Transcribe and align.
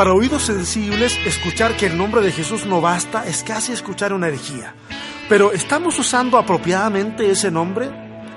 Para 0.00 0.14
oídos 0.14 0.44
sensibles, 0.44 1.18
escuchar 1.26 1.76
que 1.76 1.84
el 1.84 1.98
nombre 1.98 2.22
de 2.22 2.32
Jesús 2.32 2.64
no 2.64 2.80
basta 2.80 3.26
es 3.26 3.42
casi 3.42 3.72
escuchar 3.72 4.14
una 4.14 4.28
herejía. 4.28 4.74
Pero 5.28 5.52
¿estamos 5.52 5.98
usando 5.98 6.38
apropiadamente 6.38 7.30
ese 7.30 7.50
nombre? 7.50 7.90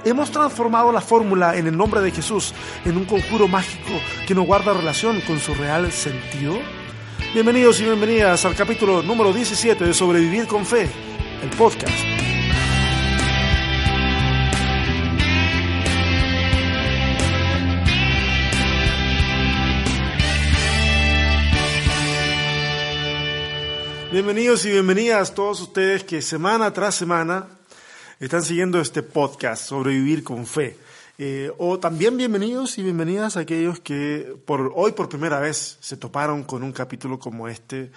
¿Hemos 0.04 0.30
transformado 0.30 0.92
la 0.92 1.00
fórmula 1.00 1.56
en 1.56 1.68
el 1.68 1.78
nombre 1.78 2.02
de 2.02 2.12
Jesús 2.12 2.54
en 2.84 2.98
un 2.98 3.06
conjuro 3.06 3.48
mágico 3.48 3.94
que 4.28 4.36
no 4.36 4.42
guarda 4.42 4.74
relación 4.74 5.22
con 5.22 5.40
su 5.40 5.54
real 5.54 5.90
sentido? 5.94 6.60
Bienvenidos 7.34 7.80
y 7.80 7.86
bienvenidas 7.86 8.44
al 8.44 8.56
capítulo 8.56 9.02
número 9.02 9.32
17 9.32 9.86
de 9.86 9.94
Sobrevivir 9.94 10.48
con 10.48 10.66
Fe, 10.66 10.90
el 11.42 11.50
podcast. 11.52 12.23
Bienvenidos 24.14 24.64
y 24.66 24.70
bienvenidas 24.70 25.34
todos 25.34 25.60
ustedes 25.60 26.04
que 26.04 26.22
semana 26.22 26.72
tras 26.72 26.94
semana 26.94 27.48
están 28.20 28.44
siguiendo 28.44 28.80
este 28.80 29.02
podcast, 29.02 29.66
Sobrevivir 29.66 30.24
con 30.24 30.46
Fe. 30.46 30.78
Eh, 31.18 31.52
o 31.58 31.80
también 31.80 32.16
bienvenidos 32.16 32.78
y 32.78 32.84
bienvenidas 32.84 33.38
a 33.38 33.40
aquellos 33.40 33.80
que 33.80 34.36
por 34.46 34.72
hoy 34.76 34.92
por 34.92 35.10
primera 35.10 35.40
vez 35.40 35.80
se 35.82 35.98
toparon 35.98 36.44
con 36.44 36.62
un 36.62 36.72
capítulo 36.72 37.18
como 37.18 37.48
este 37.48 37.90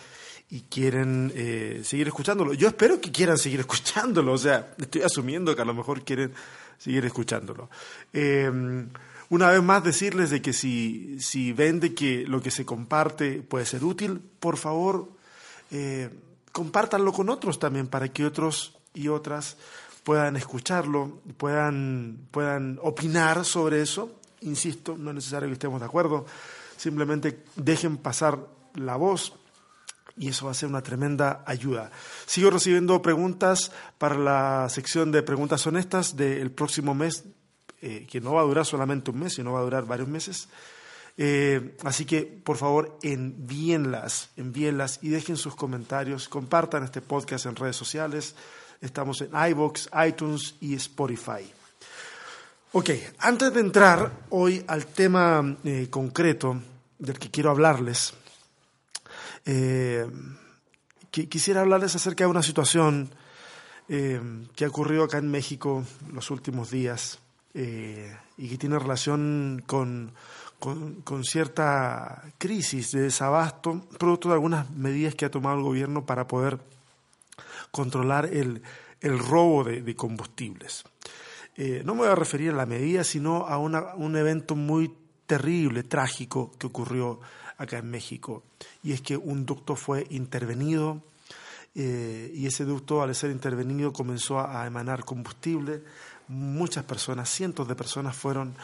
y 0.48 0.62
quieren 0.62 1.34
eh, 1.36 1.82
seguir 1.84 2.06
escuchándolo. 2.06 2.54
Yo 2.54 2.68
espero 2.68 2.98
que 2.98 3.12
quieran 3.12 3.36
seguir 3.36 3.60
escuchándolo, 3.60 4.32
o 4.32 4.38
sea, 4.38 4.72
estoy 4.78 5.02
asumiendo 5.02 5.54
que 5.54 5.60
a 5.60 5.66
lo 5.66 5.74
mejor 5.74 6.02
quieren 6.02 6.32
seguir 6.78 7.04
escuchándolo. 7.04 7.68
Eh, 8.14 8.50
una 9.28 9.50
vez 9.50 9.62
más 9.62 9.84
decirles 9.84 10.30
de 10.30 10.40
que 10.40 10.54
si, 10.54 11.20
si 11.20 11.52
ven 11.52 11.78
de 11.78 11.92
que 11.92 12.24
lo 12.26 12.40
que 12.40 12.50
se 12.50 12.64
comparte 12.64 13.42
puede 13.42 13.66
ser 13.66 13.84
útil, 13.84 14.22
por 14.40 14.56
favor 14.56 15.14
eh, 15.70 16.10
compártanlo 16.52 17.12
con 17.12 17.28
otros 17.28 17.58
también 17.58 17.86
para 17.86 18.08
que 18.08 18.24
otros 18.24 18.78
y 18.94 19.08
otras 19.08 19.56
puedan 20.04 20.36
escucharlo, 20.36 21.20
puedan, 21.36 22.28
puedan 22.30 22.78
opinar 22.82 23.44
sobre 23.44 23.82
eso. 23.82 24.20
Insisto, 24.42 24.96
no 24.96 25.10
es 25.10 25.16
necesario 25.16 25.48
que 25.48 25.54
estemos 25.54 25.80
de 25.80 25.86
acuerdo, 25.86 26.26
simplemente 26.76 27.42
dejen 27.56 27.96
pasar 27.96 28.38
la 28.74 28.96
voz 28.96 29.32
y 30.16 30.28
eso 30.28 30.46
va 30.46 30.52
a 30.52 30.54
ser 30.54 30.68
una 30.68 30.82
tremenda 30.82 31.42
ayuda. 31.46 31.90
Sigo 32.24 32.50
recibiendo 32.50 33.02
preguntas 33.02 33.72
para 33.98 34.16
la 34.16 34.68
sección 34.68 35.12
de 35.12 35.22
preguntas 35.22 35.66
honestas 35.66 36.16
del 36.16 36.50
próximo 36.50 36.94
mes, 36.94 37.24
eh, 37.82 38.06
que 38.08 38.20
no 38.20 38.34
va 38.34 38.40
a 38.40 38.44
durar 38.44 38.64
solamente 38.64 39.10
un 39.10 39.18
mes, 39.18 39.34
sino 39.34 39.52
va 39.52 39.60
a 39.60 39.64
durar 39.64 39.84
varios 39.84 40.08
meses. 40.08 40.48
Eh, 41.18 41.76
así 41.84 42.04
que, 42.04 42.22
por 42.22 42.56
favor, 42.56 42.98
envíenlas, 43.02 44.30
envíenlas 44.36 44.98
y 45.02 45.08
dejen 45.08 45.36
sus 45.36 45.54
comentarios. 45.54 46.28
Compartan 46.28 46.84
este 46.84 47.00
podcast 47.00 47.46
en 47.46 47.56
redes 47.56 47.76
sociales. 47.76 48.34
Estamos 48.80 49.22
en 49.22 49.30
iBox, 49.50 49.88
iTunes 50.06 50.56
y 50.60 50.74
Spotify. 50.74 51.50
Ok, 52.72 52.90
antes 53.18 53.54
de 53.54 53.60
entrar 53.60 54.12
hoy 54.28 54.62
al 54.66 54.86
tema 54.86 55.56
eh, 55.64 55.88
concreto 55.88 56.60
del 56.98 57.18
que 57.18 57.30
quiero 57.30 57.50
hablarles, 57.50 58.12
eh, 59.46 60.06
quisiera 61.10 61.62
hablarles 61.62 61.94
acerca 61.94 62.24
de 62.24 62.30
una 62.30 62.42
situación 62.42 63.10
que 63.86 64.64
ha 64.64 64.68
ocurrido 64.68 65.04
acá 65.04 65.18
en 65.18 65.30
México 65.30 65.84
los 66.12 66.32
últimos 66.32 66.72
días 66.72 67.20
y 67.54 68.48
que 68.48 68.58
tiene 68.58 68.80
relación 68.80 69.62
con 69.64 70.12
con, 70.58 71.24
cierta 71.24 72.22
crisis 72.38 72.92
de 72.92 73.02
desabasto, 73.02 73.86
producto 73.98 74.28
de 74.28 74.34
algunas 74.34 74.70
medidas 74.70 75.14
que 75.14 75.24
ha 75.24 75.30
tomado 75.30 75.56
el 75.56 75.62
gobierno 75.62 76.04
para 76.06 76.26
poder 76.26 76.58
controlar 77.70 78.26
el, 78.26 78.62
robo 79.02 79.64
de, 79.64 79.94
combustibles. 79.94 80.84
Eh, 81.56 81.82
no 81.84 81.94
me 81.94 82.02
voy 82.02 82.10
a 82.10 82.14
referir 82.14 82.50
a 82.50 82.56
la 82.56 82.66
medida, 82.66 83.04
sino 83.04 83.46
a 83.46 83.58
un 83.58 84.16
evento 84.16 84.56
muy 84.56 84.92
terrible, 85.26 85.82
trágico, 85.82 86.52
que 86.58 86.66
ocurrió 86.66 87.20
acá 87.58 87.78
en 87.78 87.90
México. 87.90 88.42
Y 88.82 88.92
es 88.92 89.00
que 89.00 89.16
un 89.16 89.46
ducto 89.46 89.76
fue 89.76 90.06
intervenido 90.10 91.02
eh, 91.78 92.32
y 92.34 92.46
ese 92.46 92.64
ducto, 92.64 93.02
al 93.02 93.14
ser 93.14 93.30
intervenido, 93.30 93.92
comenzó 93.92 94.40
a 94.40 94.66
emanar 94.66 95.04
combustible. 95.04 95.82
Muchas 96.28 96.84
personas, 96.84 97.28
cientos 97.28 97.68
de 97.68 97.74
personas 97.74 98.16
fueron 98.16 98.54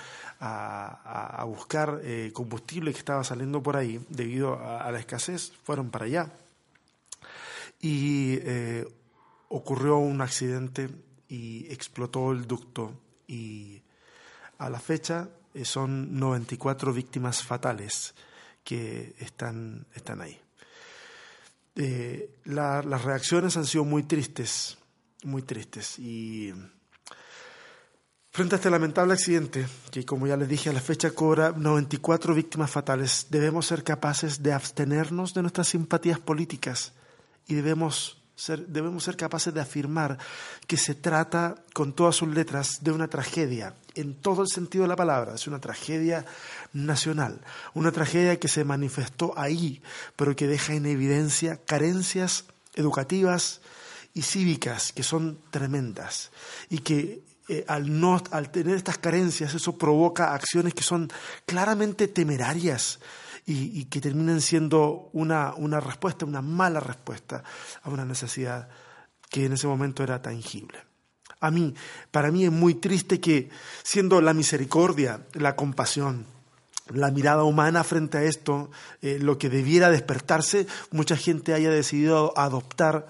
a, 0.45 1.45
buscar 1.47 2.01
eh, 2.03 2.31
combustible 2.33 2.93
que 2.93 2.99
estaba 2.99 3.23
saliendo 3.23 3.63
por 3.63 3.77
ahí 3.77 4.05
debido 4.09 4.59
a, 4.61 4.91
la 4.91 4.99
escasez, 4.99 5.53
fueron 5.63 5.91
para 5.91 6.07
allá. 6.07 6.33
Y 7.81 8.39
eh, 8.43 8.87
ocurrió 9.49 9.99
un 9.99 10.21
accidente 10.21 10.91
y 11.29 11.73
explotó 11.73 12.33
el 12.33 12.47
ducto 12.47 12.93
y 13.29 13.83
a 14.59 14.69
la 14.69 14.81
fecha 14.81 15.29
eh, 15.55 15.65
son 15.65 16.19
94 16.19 16.93
víctimas 16.93 17.43
fatales 17.43 18.15
que 18.65 19.15
están, 19.19 19.87
están 19.95 20.21
ahí. 20.21 20.41
las 22.45 23.05
reacciones 23.05 23.57
han 23.57 23.67
sido 23.67 23.85
muy 23.85 24.03
tristes, 24.03 24.77
muy 25.23 25.43
tristes 25.43 25.99
y 25.99 26.53
Frente 28.35 28.55
a 28.55 28.57
este 28.57 28.71
lamentable 28.71 29.13
accidente, 29.13 29.67
que 29.91 30.07
como 30.07 30.27
ya 30.27 30.39
les 30.39 30.49
dije 30.49 30.71
a 30.71 30.73
la 30.73 30.81
fecha 30.81 31.11
cobra 31.11 31.53
94 31.55 32.35
víctimas 32.35 32.71
fatales, 32.71 33.27
debemos 33.29 33.67
ser 33.67 33.85
capaces 33.85 34.43
de 34.43 34.55
abstenernos 34.55 35.35
de 35.35 35.43
nuestras 35.43 35.69
simpatías 35.69 36.19
políticas 36.19 36.95
y 37.47 37.55
debemos 37.57 38.23
ser, 38.35 38.67
debemos 38.69 39.05
ser 39.05 39.19
capaces 39.19 39.53
de 39.53 39.61
afirmar 39.61 40.17
que 40.67 40.79
se 40.79 40.95
trata 40.95 41.57
con 41.75 41.93
todas 41.93 42.17
sus 42.17 42.29
letras 42.29 42.79
de 42.81 42.93
una 42.93 43.09
tragedia, 43.09 43.75
en 43.97 44.15
todo 44.15 44.41
el 44.41 44.49
sentido 44.49 44.85
de 44.85 44.89
la 44.89 44.97
palabra, 44.97 45.35
es 45.35 45.47
una 45.47 45.61
tragedia 45.61 46.25
nacional, 46.73 47.43
una 47.75 47.93
tragedia 47.93 48.41
que 48.41 48.49
se 48.49 48.65
manifestó 48.65 49.35
ahí, 49.37 49.83
pero 50.17 50.35
que 50.35 50.47
deja 50.47 50.73
en 50.73 50.87
evidencia 50.87 51.59
carencias 51.67 52.47
educativas 52.77 53.61
y 54.15 54.23
cívicas 54.23 54.91
que 54.93 55.03
son 55.03 55.39
tremendas 55.51 56.31
y 56.71 56.79
que 56.79 57.21
eh, 57.49 57.65
al, 57.67 58.01
no, 58.01 58.23
al 58.31 58.51
tener 58.51 58.77
estas 58.77 58.99
carencias, 58.99 59.55
eso 59.55 59.77
provoca 59.77 60.35
acciones 60.35 60.75
que 60.75 60.83
son 60.83 61.11
claramente 61.47 62.09
temerarias 62.09 63.01
y, 63.45 63.85
que 63.87 64.01
terminan 64.01 64.41
siendo 64.41 65.11
una, 65.13 65.55
una 65.57 65.81
respuesta, 65.81 66.25
una 66.25 66.43
mala 66.43 66.81
respuesta 66.81 67.43
a 67.83 67.91
una 67.91 68.05
necesidad 68.05 68.69
que 69.29 69.47
en 69.47 69.55
ese 69.55 69.67
momento 69.67 70.03
era 70.05 70.23
tangible. 70.23 70.79
A 71.41 71.51
mí, 71.51 71.75
para 72.13 72.31
mí 72.31 72.45
es 72.45 72.53
muy 72.53 72.75
triste 72.75 73.21
que 73.21 73.51
siendo 73.83 74.21
la 74.21 74.33
misericordia, 74.33 75.27
la 75.33 75.57
compasión, 75.57 76.25
la 76.95 77.11
mirada 77.11 77.43
humana 77.43 77.83
frente 77.83 78.19
a 78.19 78.23
esto, 78.23 78.71
eh, 79.01 79.19
lo 79.21 79.39
que 79.39 79.49
debiera 79.49 79.91
despertarse, 79.91 80.67
mucha 80.93 81.17
gente 81.17 81.55
haya 81.55 81.71
decidido 81.71 82.33
adoptar 82.39 83.09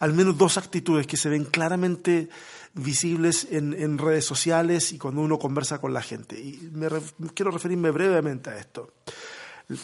al 0.00 0.14
menos 0.14 0.36
dos 0.36 0.58
actitudes 0.58 1.06
que 1.06 1.16
se 1.16 1.28
ven 1.28 1.44
claramente 1.44 2.28
visibles 2.74 3.46
en, 3.50 3.98
redes 3.98 4.24
sociales 4.24 4.92
y 4.92 4.98
cuando 4.98 5.20
uno 5.20 5.38
conversa 5.38 5.78
con 5.78 5.92
la 5.92 6.02
gente. 6.02 6.40
Y 6.40 6.70
me 6.72 6.88
quiero 7.34 7.50
referirme 7.50 7.90
brevemente 7.90 8.50
a 8.50 8.58
esto. 8.58 8.94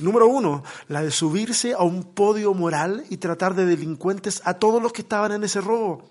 Número 0.01 0.27
uno, 0.27 0.65
la 0.89 1.03
de 1.03 1.11
subirse 1.11 1.75
a 1.75 1.83
un 1.83 2.15
podio 2.15 2.55
moral 2.55 3.05
y 3.09 3.19
tratar 3.19 3.55
de 3.55 3.67
delincuentes 3.67 4.43
a 4.45 4.55
todos 4.55 4.83
los 4.83 4.93
que 4.93 5.03
estaban 5.03 5.33
en 5.33 5.45
ese 5.45 5.61
robo, 5.61 6.11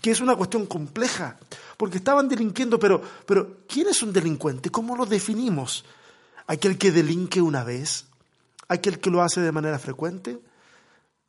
que 0.00 0.10
es 0.10 0.20
una 0.20 0.36
cuestión 0.36 0.64
compleja, 0.64 1.36
porque 1.76 1.98
estaban 1.98 2.28
delinquiendo, 2.28 2.78
pero, 2.78 3.02
pero 3.26 3.58
¿quién 3.68 3.88
es 3.88 4.02
un 4.02 4.12
delincuente? 4.12 4.70
¿Cómo 4.70 4.96
lo 4.96 5.04
definimos? 5.04 5.84
¿Aquel 6.46 6.78
que 6.78 6.92
delinque 6.92 7.42
una 7.42 7.62
vez? 7.62 8.06
¿Aquel 8.68 9.00
que 9.00 9.10
lo 9.10 9.20
hace 9.22 9.40
de 9.40 9.52
manera 9.52 9.78
frecuente? 9.78 10.38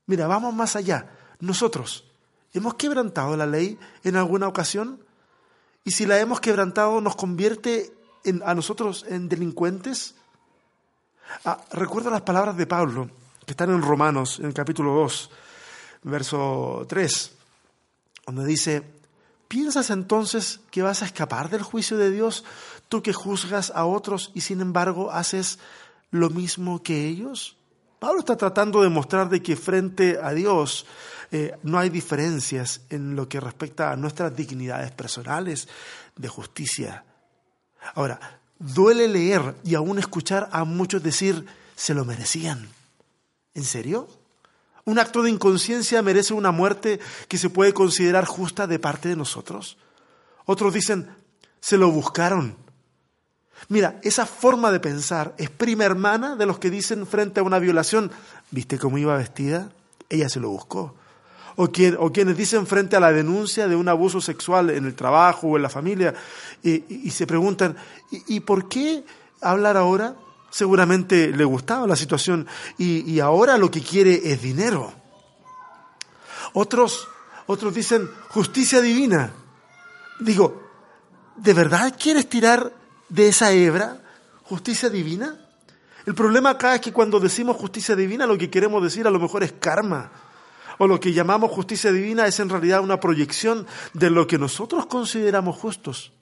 Mira, 0.05 0.27
vamos 0.27 0.53
más 0.53 0.77
allá. 0.77 1.09
Nosotros, 1.41 2.05
¿Hemos 2.53 2.75
quebrantado 2.75 3.37
la 3.37 3.45
ley 3.45 3.79
en 4.03 4.15
alguna 4.17 4.47
ocasión? 4.47 5.03
Y 5.83 5.91
si 5.91 6.05
la 6.05 6.19
hemos 6.19 6.41
quebrantado, 6.41 6.99
¿nos 7.01 7.15
convierte 7.15 7.93
a 8.45 8.53
nosotros 8.53 9.05
en 9.07 9.29
delincuentes? 9.29 10.15
Ah, 11.45 11.59
recuerda 11.71 12.11
las 12.11 12.21
palabras 12.21 12.57
de 12.57 12.67
Pablo, 12.67 13.09
que 13.45 13.51
están 13.51 13.71
en 13.71 13.81
Romanos, 13.81 14.39
en 14.39 14.47
el 14.47 14.53
capítulo 14.53 14.93
2, 14.93 15.29
verso 16.03 16.85
3, 16.89 17.31
donde 18.25 18.45
dice, 18.45 18.83
¿piensas 19.47 19.89
entonces 19.89 20.59
que 20.71 20.81
vas 20.81 21.01
a 21.01 21.05
escapar 21.05 21.49
del 21.49 21.63
juicio 21.63 21.97
de 21.97 22.11
Dios, 22.11 22.43
tú 22.89 23.01
que 23.01 23.13
juzgas 23.13 23.71
a 23.73 23.85
otros 23.85 24.31
y 24.35 24.41
sin 24.41 24.59
embargo 24.59 25.11
haces 25.11 25.57
lo 26.11 26.29
mismo 26.29 26.83
que 26.83 27.07
ellos? 27.07 27.55
Pablo 27.99 28.19
está 28.19 28.35
tratando 28.35 28.81
de 28.81 28.89
mostrar 28.89 29.29
de 29.29 29.41
que 29.41 29.55
frente 29.55 30.19
a 30.21 30.31
Dios 30.31 30.85
eh, 31.31 31.57
no 31.63 31.79
hay 31.79 31.89
diferencias 31.89 32.81
en 32.89 33.15
lo 33.15 33.29
que 33.29 33.39
respecta 33.39 33.91
a 33.91 33.95
nuestras 33.95 34.35
dignidades 34.35 34.91
personales 34.91 35.67
de 36.15 36.27
justicia. 36.27 37.05
Ahora, 37.95 38.39
duele 38.59 39.07
leer 39.07 39.55
y 39.63 39.75
aún 39.75 39.97
escuchar 39.97 40.49
a 40.51 40.65
muchos 40.65 41.01
decir, 41.01 41.45
se 41.75 41.93
lo 41.93 42.05
merecían. 42.05 42.69
¿En 43.53 43.63
serio? 43.63 44.07
¿Un 44.83 44.99
acto 44.99 45.23
de 45.23 45.29
inconsciencia 45.29 46.01
merece 46.01 46.33
una 46.33 46.51
muerte 46.51 46.99
que 47.27 47.37
se 47.37 47.49
puede 47.49 47.73
considerar 47.73 48.25
justa 48.25 48.67
de 48.67 48.79
parte 48.79 49.09
de 49.09 49.15
nosotros? 49.15 49.77
Otros 50.45 50.73
dicen, 50.73 51.09
se 51.59 51.77
lo 51.77 51.91
buscaron. 51.91 52.57
Mira, 53.69 53.99
esa 54.03 54.25
forma 54.25 54.71
de 54.71 54.79
pensar 54.79 55.33
es 55.37 55.49
prima 55.49 55.85
hermana 55.85 56.35
de 56.35 56.45
los 56.45 56.59
que 56.59 56.69
dicen 56.69 57.05
frente 57.05 57.39
a 57.39 57.43
una 57.43 57.59
violación, 57.59 58.11
¿viste 58.49 58.77
cómo 58.77 58.97
iba 58.97 59.15
vestida? 59.15 59.71
Ella 60.09 60.27
se 60.27 60.39
lo 60.39 60.49
buscó. 60.49 60.95
O, 61.55 61.69
quienes 61.69 62.37
dicen 62.37 62.65
frente 62.65 62.95
a 62.95 62.99
la 62.99 63.11
denuncia 63.11 63.67
de 63.67 63.75
un 63.75 63.89
abuso 63.89 64.21
sexual 64.21 64.69
en 64.69 64.85
el 64.85 64.95
trabajo 64.95 65.47
o 65.47 65.57
en 65.57 65.63
la 65.63 65.69
familia 65.69 66.13
y, 66.63 67.09
se 67.11 67.27
preguntan, 67.27 67.75
¿y, 68.11 68.39
por 68.41 68.69
qué 68.69 69.03
hablar 69.41 69.77
ahora? 69.77 70.15
Seguramente 70.49 71.29
le 71.29 71.43
gustaba 71.45 71.87
la 71.87 71.95
situación 71.95 72.47
y, 72.77 73.19
ahora 73.19 73.57
lo 73.57 73.69
que 73.69 73.81
quiere 73.81 74.31
es 74.31 74.41
dinero. 74.41 74.93
Otros, 76.53 77.07
otros 77.47 77.73
dicen 77.73 78.09
justicia 78.29 78.81
divina. 78.81 79.33
Digo, 80.19 80.61
¿de 81.35 81.53
verdad 81.53 81.95
quieres 81.97 82.29
tirar 82.29 82.71
de 83.09 83.27
esa 83.29 83.51
hebra 83.51 84.01
justicia 84.43 84.89
divina? 84.89 85.37
El 86.05 86.15
problema 86.15 86.51
acá 86.51 86.75
es 86.75 86.81
que 86.81 86.91
cuando 86.91 87.19
decimos 87.19 87.57
justicia 87.57 87.95
divina 87.95 88.25
lo 88.25 88.37
que 88.37 88.49
queremos 88.49 88.81
decir 88.83 89.05
a 89.07 89.11
lo 89.11 89.19
mejor 89.19 89.43
es 89.43 89.53
karma. 89.53 90.11
O 90.77 90.87
lo 90.87 90.99
que 90.99 91.13
llamamos 91.13 91.51
justicia 91.51 91.91
divina 91.91 92.27
es 92.27 92.39
en 92.39 92.49
realidad 92.49 92.81
una 92.81 92.99
proyección 92.99 93.67
de 93.93 94.09
lo 94.09 94.27
que 94.27 94.37
nosotros 94.37 94.85
consideramos 94.85 95.57
justos. 95.57 96.13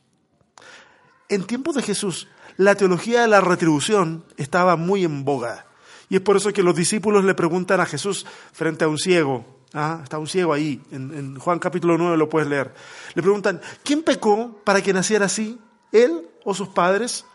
En 1.28 1.46
tiempos 1.46 1.76
de 1.76 1.84
Jesús, 1.84 2.28
la 2.58 2.76
teología 2.76 3.22
de 3.22 3.28
la 3.28 3.40
retribución 3.40 4.26
estaba 4.36 4.76
muy 4.76 5.06
en 5.06 5.24
boga. 5.24 5.66
Y 6.10 6.16
es 6.16 6.22
por 6.22 6.36
eso 6.36 6.52
que 6.52 6.64
los 6.64 6.76
discípulos 6.76 7.24
le 7.24 7.36
preguntan 7.36 7.80
a 7.80 7.86
Jesús 7.86 8.26
frente 8.52 8.84
a 8.84 8.88
un 8.88 8.98
ciego, 8.98 9.46
¿ah? 9.74 10.00
está 10.04 10.18
un 10.18 10.28
ciego 10.28 10.52
ahí, 10.52 10.82
en, 10.92 11.38
Juan 11.40 11.60
capítulo 11.60 11.98
9 11.98 12.18
lo 12.18 12.28
puedes 12.28 12.50
leer, 12.50 12.74
le 13.14 13.22
preguntan, 13.22 13.62
¿quién 13.84 14.02
pecó 14.02 14.60
para 14.64 14.82
que 14.82 14.92
naciera 14.92 15.28
así? 15.28 15.60
¿Él 15.92 16.28
o 16.44 16.54
sus 16.56 16.70
padres? 16.70 17.26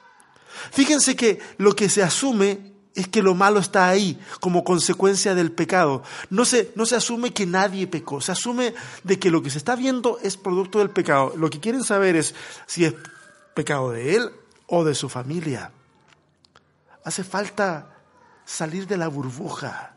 Fíjense 0.73 1.15
que 1.17 1.39
lo 1.57 1.75
que 1.75 1.89
se 1.89 2.03
asume 2.03 2.74
es 2.95 3.09
que 3.09 3.23
lo 3.23 3.35
malo 3.35 3.59
está 3.59 3.89
ahí 3.89 4.19
como 4.41 4.63
consecuencia 4.63 5.35
del 5.35 5.51
pecado. 5.51 6.03
No 6.31 6.45
se, 6.45 6.73
no 6.77 6.87
se 6.87 6.97
asume 6.97 7.33
que 7.33 7.47
nadie 7.47 7.87
pecó, 7.87 8.21
se 8.21 8.33
asume 8.33 8.75
de 9.03 9.19
que 9.19 9.31
lo 9.31 9.43
que 9.43 9.51
se 9.51 9.59
está 9.59 9.75
viendo 9.75 10.19
es 10.23 10.37
producto 10.37 10.79
del 10.79 10.91
pecado. 10.91 11.33
Lo 11.37 11.51
que 11.51 11.61
quieren 11.61 11.83
saber 11.83 12.17
es 12.17 12.35
si 12.67 12.85
es 12.85 12.95
pecado 13.55 13.91
de 13.91 14.17
él 14.17 14.31
o 14.67 14.85
de 14.85 14.95
su 14.95 15.09
familia. 15.09 15.73
Hace 17.05 17.25
falta 17.25 17.95
salir 18.45 18.87
de 18.87 18.97
la 18.97 19.09
burbuja. 19.09 19.95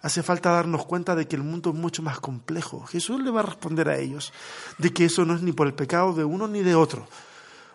Hace 0.00 0.22
falta 0.22 0.50
darnos 0.50 0.84
cuenta 0.84 1.14
de 1.14 1.28
que 1.28 1.36
el 1.36 1.42
mundo 1.42 1.70
es 1.70 1.76
mucho 1.76 2.02
más 2.02 2.20
complejo. 2.20 2.84
Jesús 2.86 3.20
le 3.20 3.30
va 3.30 3.40
a 3.40 3.44
responder 3.44 3.88
a 3.88 3.98
ellos 3.98 4.32
de 4.78 4.92
que 4.92 5.04
eso 5.04 5.24
no 5.24 5.34
es 5.34 5.42
ni 5.42 5.52
por 5.52 5.66
el 5.66 5.74
pecado 5.74 6.12
de 6.12 6.24
uno 6.24 6.48
ni 6.48 6.62
de 6.62 6.74
otro. 6.74 7.06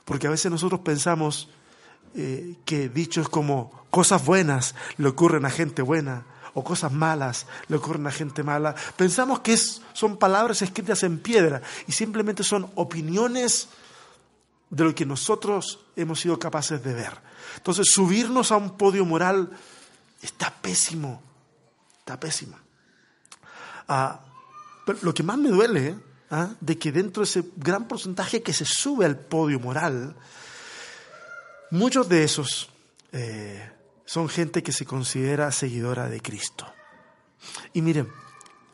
Porque 0.06 0.28
a 0.28 0.30
veces 0.30 0.52
nosotros 0.52 0.82
pensamos 0.82 1.50
eh, 2.18 2.56
que 2.66 2.90
dichos 2.90 3.30
como 3.30 3.86
cosas 3.92 4.26
buenas 4.26 4.76
le 4.98 5.08
ocurren 5.08 5.46
a 5.46 5.50
gente 5.50 5.82
buena 5.82 6.26
o 6.56 6.64
cosas 6.64 6.92
malas 6.92 7.46
le 7.68 7.78
ocurren 7.78 8.08
a 8.08 8.12
gente 8.12 8.42
mala, 8.42 8.74
pensamos 8.96 9.42
que 9.42 9.56
son 9.56 10.18
palabras 10.18 10.64
escritas 10.64 11.04
en 11.04 11.20
piedra 11.20 11.62
y 11.86 11.92
simplemente 11.92 12.44
son 12.44 12.72
opiniones 12.74 13.70
de 14.72 14.84
lo 14.84 14.96
que 14.96 15.06
nosotros 15.06 15.80
hemos 15.96 16.20
sido 16.20 16.40
capaces 16.40 16.84
de 16.84 16.94
ver. 16.94 17.14
Entonces, 17.58 17.92
subirnos 17.92 18.52
a 18.52 18.58
un 18.58 18.76
podio 18.78 19.06
moral 19.06 19.52
está 20.22 20.52
pésimo, 20.52 21.22
está 22.00 22.20
pésimo. 22.20 22.58
Ah, 23.88 24.20
pero 24.86 24.98
lo 25.04 25.14
que 25.14 25.22
más 25.22 25.38
me 25.38 25.50
duele 25.50 25.96
¿ah? 26.32 26.50
de 26.60 26.78
que 26.78 26.92
dentro 26.92 27.22
de 27.22 27.30
ese 27.30 27.44
gran 27.56 27.88
porcentaje 27.88 28.42
que 28.42 28.54
se 28.54 28.66
sube 28.66 29.06
al 29.06 29.18
podio 29.18 29.60
moral, 29.60 30.16
muchos 31.72 32.10
de 32.10 32.24
esos 32.24 32.70
eh, 33.12 33.72
son 34.06 34.30
gente 34.30 34.64
que 34.64 34.72
se 34.72 34.86
considera 34.86 35.52
seguidora 35.52 36.10
de 36.10 36.22
Cristo. 36.22 36.66
Y 37.74 37.82
miren, 37.82 38.10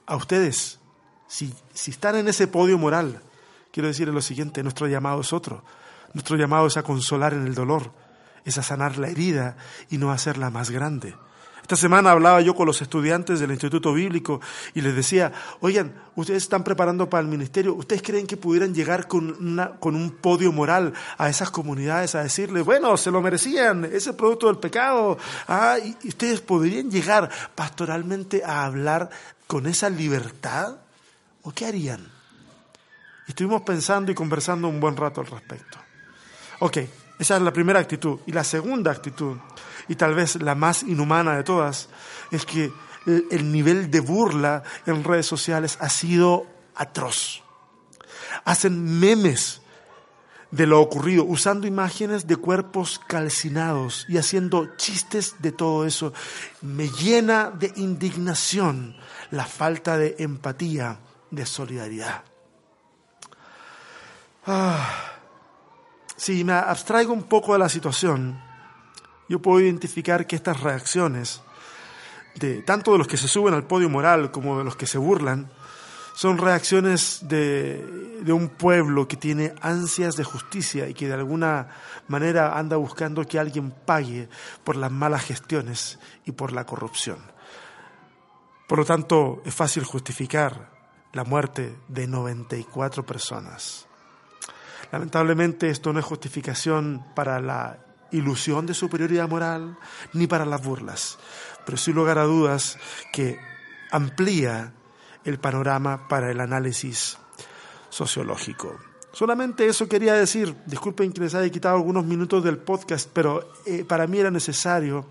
a 0.05 0.15
ustedes, 0.15 0.79
si, 1.27 1.53
si 1.73 1.91
están 1.91 2.15
en 2.15 2.27
ese 2.27 2.47
podio 2.47 2.77
moral, 2.77 3.21
quiero 3.71 3.87
decirles 3.87 4.13
lo 4.13 4.21
siguiente, 4.21 4.63
nuestro 4.63 4.87
llamado 4.87 5.21
es 5.21 5.33
otro. 5.33 5.63
Nuestro 6.13 6.37
llamado 6.37 6.67
es 6.67 6.77
a 6.77 6.83
consolar 6.83 7.33
en 7.33 7.47
el 7.47 7.55
dolor, 7.55 7.91
es 8.45 8.57
a 8.57 8.63
sanar 8.63 8.97
la 8.97 9.07
herida 9.07 9.57
y 9.89 9.97
no 9.97 10.11
hacerla 10.11 10.49
más 10.49 10.69
grande. 10.69 11.15
Esta 11.63 11.77
semana 11.77 12.11
hablaba 12.11 12.41
yo 12.41 12.53
con 12.53 12.67
los 12.67 12.81
estudiantes 12.81 13.39
del 13.39 13.51
Instituto 13.51 13.93
Bíblico 13.93 14.41
y 14.73 14.81
les 14.81 14.93
decía, 14.93 15.31
oigan, 15.61 15.93
ustedes 16.13 16.43
están 16.43 16.61
preparando 16.61 17.09
para 17.09 17.21
el 17.21 17.29
ministerio, 17.29 17.73
¿ustedes 17.73 18.01
creen 18.01 18.27
que 18.27 18.35
pudieran 18.35 18.75
llegar 18.75 19.07
con, 19.07 19.57
con 19.79 19.95
un 19.95 20.11
podio 20.11 20.51
moral 20.51 20.93
a 21.17 21.29
esas 21.29 21.51
comunidades 21.51 22.15
a 22.15 22.23
decirles, 22.23 22.65
bueno, 22.65 22.97
se 22.97 23.11
lo 23.11 23.21
merecían, 23.21 23.85
ese 23.85 24.09
es 24.09 24.15
producto 24.17 24.47
del 24.47 24.57
pecado? 24.57 25.17
Ah, 25.47 25.77
y 25.81 26.09
ustedes 26.09 26.41
podrían 26.41 26.91
llegar 26.91 27.29
pastoralmente 27.55 28.43
a 28.43 28.65
hablar 28.65 29.09
con 29.47 29.65
esa 29.65 29.89
libertad? 29.89 30.75
¿O 31.43 31.53
qué 31.53 31.65
harían? 31.65 32.05
Estuvimos 33.25 33.61
pensando 33.61 34.11
y 34.11 34.15
conversando 34.15 34.67
un 34.67 34.81
buen 34.81 34.97
rato 34.97 35.21
al 35.21 35.27
respecto. 35.27 35.77
Ok, 36.59 36.77
esa 37.19 37.37
es 37.37 37.41
la 37.41 37.53
primera 37.53 37.79
actitud. 37.79 38.19
Y 38.25 38.33
la 38.33 38.43
segunda 38.43 38.91
actitud 38.91 39.37
y 39.87 39.95
tal 39.95 40.15
vez 40.15 40.41
la 40.41 40.55
más 40.55 40.83
inhumana 40.83 41.35
de 41.35 41.43
todas, 41.43 41.89
es 42.31 42.45
que 42.45 42.71
el 43.05 43.51
nivel 43.51 43.91
de 43.91 43.99
burla 43.99 44.63
en 44.85 45.03
redes 45.03 45.25
sociales 45.25 45.77
ha 45.81 45.89
sido 45.89 46.47
atroz. 46.75 47.43
Hacen 48.45 48.99
memes 48.99 49.61
de 50.53 50.67
lo 50.67 50.79
ocurrido, 50.79 51.25
usando 51.25 51.65
imágenes 51.65 52.27
de 52.27 52.35
cuerpos 52.35 53.01
calcinados 53.07 54.05
y 54.07 54.17
haciendo 54.17 54.75
chistes 54.77 55.35
de 55.39 55.51
todo 55.51 55.85
eso. 55.85 56.13
Me 56.61 56.89
llena 56.89 57.49
de 57.49 57.73
indignación 57.77 58.95
la 59.31 59.45
falta 59.45 59.97
de 59.97 60.15
empatía, 60.19 60.99
de 61.31 61.45
solidaridad. 61.47 62.23
Ah, 64.45 65.13
si 66.15 66.43
me 66.43 66.53
abstraigo 66.53 67.13
un 67.13 67.23
poco 67.23 67.53
de 67.53 67.59
la 67.59 67.69
situación, 67.69 68.39
yo 69.29 69.39
puedo 69.39 69.59
identificar 69.59 70.27
que 70.27 70.35
estas 70.35 70.61
reacciones, 70.61 71.41
de, 72.35 72.61
tanto 72.61 72.91
de 72.91 72.97
los 72.97 73.07
que 73.07 73.17
se 73.17 73.27
suben 73.27 73.53
al 73.53 73.65
podio 73.65 73.89
moral 73.89 74.31
como 74.31 74.57
de 74.57 74.63
los 74.63 74.75
que 74.75 74.87
se 74.87 74.97
burlan, 74.97 75.49
son 76.15 76.37
reacciones 76.37 77.19
de, 77.23 78.19
de, 78.21 78.33
un 78.33 78.49
pueblo 78.49 79.07
que 79.07 79.17
tiene 79.17 79.53
ansias 79.61 80.15
de 80.15 80.23
justicia 80.23 80.87
y 80.87 80.93
que 80.93 81.07
de 81.07 81.15
alguna 81.15 81.69
manera 82.07 82.57
anda 82.57 82.77
buscando 82.77 83.25
que 83.25 83.39
alguien 83.39 83.71
pague 83.71 84.29
por 84.63 84.75
las 84.75 84.91
malas 84.91 85.23
gestiones 85.23 85.97
y 86.25 86.33
por 86.33 86.51
la 86.51 86.65
corrupción. 86.65 87.17
Por 88.67 88.77
lo 88.77 88.85
tanto, 88.85 89.41
es 89.45 89.53
fácil 89.53 89.83
justificar 89.83 90.69
la 91.13 91.23
muerte 91.23 91.75
de 91.87 92.07
94 92.07 93.05
personas. 93.05 93.87
Lamentablemente 94.91 95.69
esto 95.69 95.93
no 95.93 95.99
es 95.99 96.05
justificación 96.05 97.05
para 97.15 97.39
la 97.39 97.79
ilusión 98.13 98.65
de 98.65 98.73
superioridad 98.73 99.27
moral 99.27 99.77
ni 100.13 100.27
para 100.27 100.45
las 100.45 100.63
burlas, 100.63 101.17
pero 101.65 101.77
sin 101.77 101.95
lugar 101.95 102.17
a 102.17 102.23
dudas 102.23 102.77
que 103.11 103.39
amplía 103.91 104.73
el 105.25 105.39
panorama 105.39 106.07
para 106.07 106.31
el 106.31 106.39
análisis 106.39 107.17
sociológico. 107.89 108.79
Solamente 109.11 109.67
eso 109.67 109.87
quería 109.87 110.13
decir. 110.13 110.55
Disculpen 110.65 111.13
que 111.13 111.21
les 111.21 111.35
haya 111.35 111.49
quitado 111.51 111.75
algunos 111.75 112.03
minutos 112.03 112.43
del 112.43 112.57
podcast, 112.57 113.09
pero 113.13 113.47
eh, 113.65 113.85
para 113.85 114.07
mí 114.07 114.17
era 114.17 114.31
necesario 114.31 115.05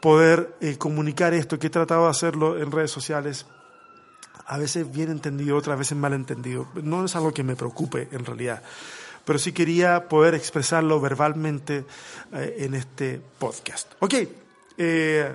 poder 0.00 0.56
eh, 0.60 0.78
comunicar 0.78 1.34
esto, 1.34 1.58
que 1.58 1.66
he 1.66 1.70
tratado 1.70 2.04
de 2.04 2.10
hacerlo 2.10 2.58
en 2.58 2.72
redes 2.72 2.90
sociales. 2.90 3.46
A 4.46 4.56
veces 4.56 4.90
bien 4.90 5.10
entendido, 5.10 5.58
otras 5.58 5.78
veces 5.78 5.98
mal 5.98 6.14
entendido. 6.14 6.68
No 6.82 7.04
es 7.04 7.14
algo 7.16 7.34
que 7.34 7.44
me 7.44 7.54
preocupe 7.54 8.08
en 8.12 8.24
realidad 8.24 8.62
pero 9.28 9.38
sí 9.38 9.52
quería 9.52 10.08
poder 10.08 10.34
expresarlo 10.34 10.98
verbalmente 11.02 11.84
eh, 12.32 12.54
en 12.60 12.72
este 12.72 13.20
podcast. 13.38 13.92
Ok, 13.98 14.14
eh, 14.78 15.34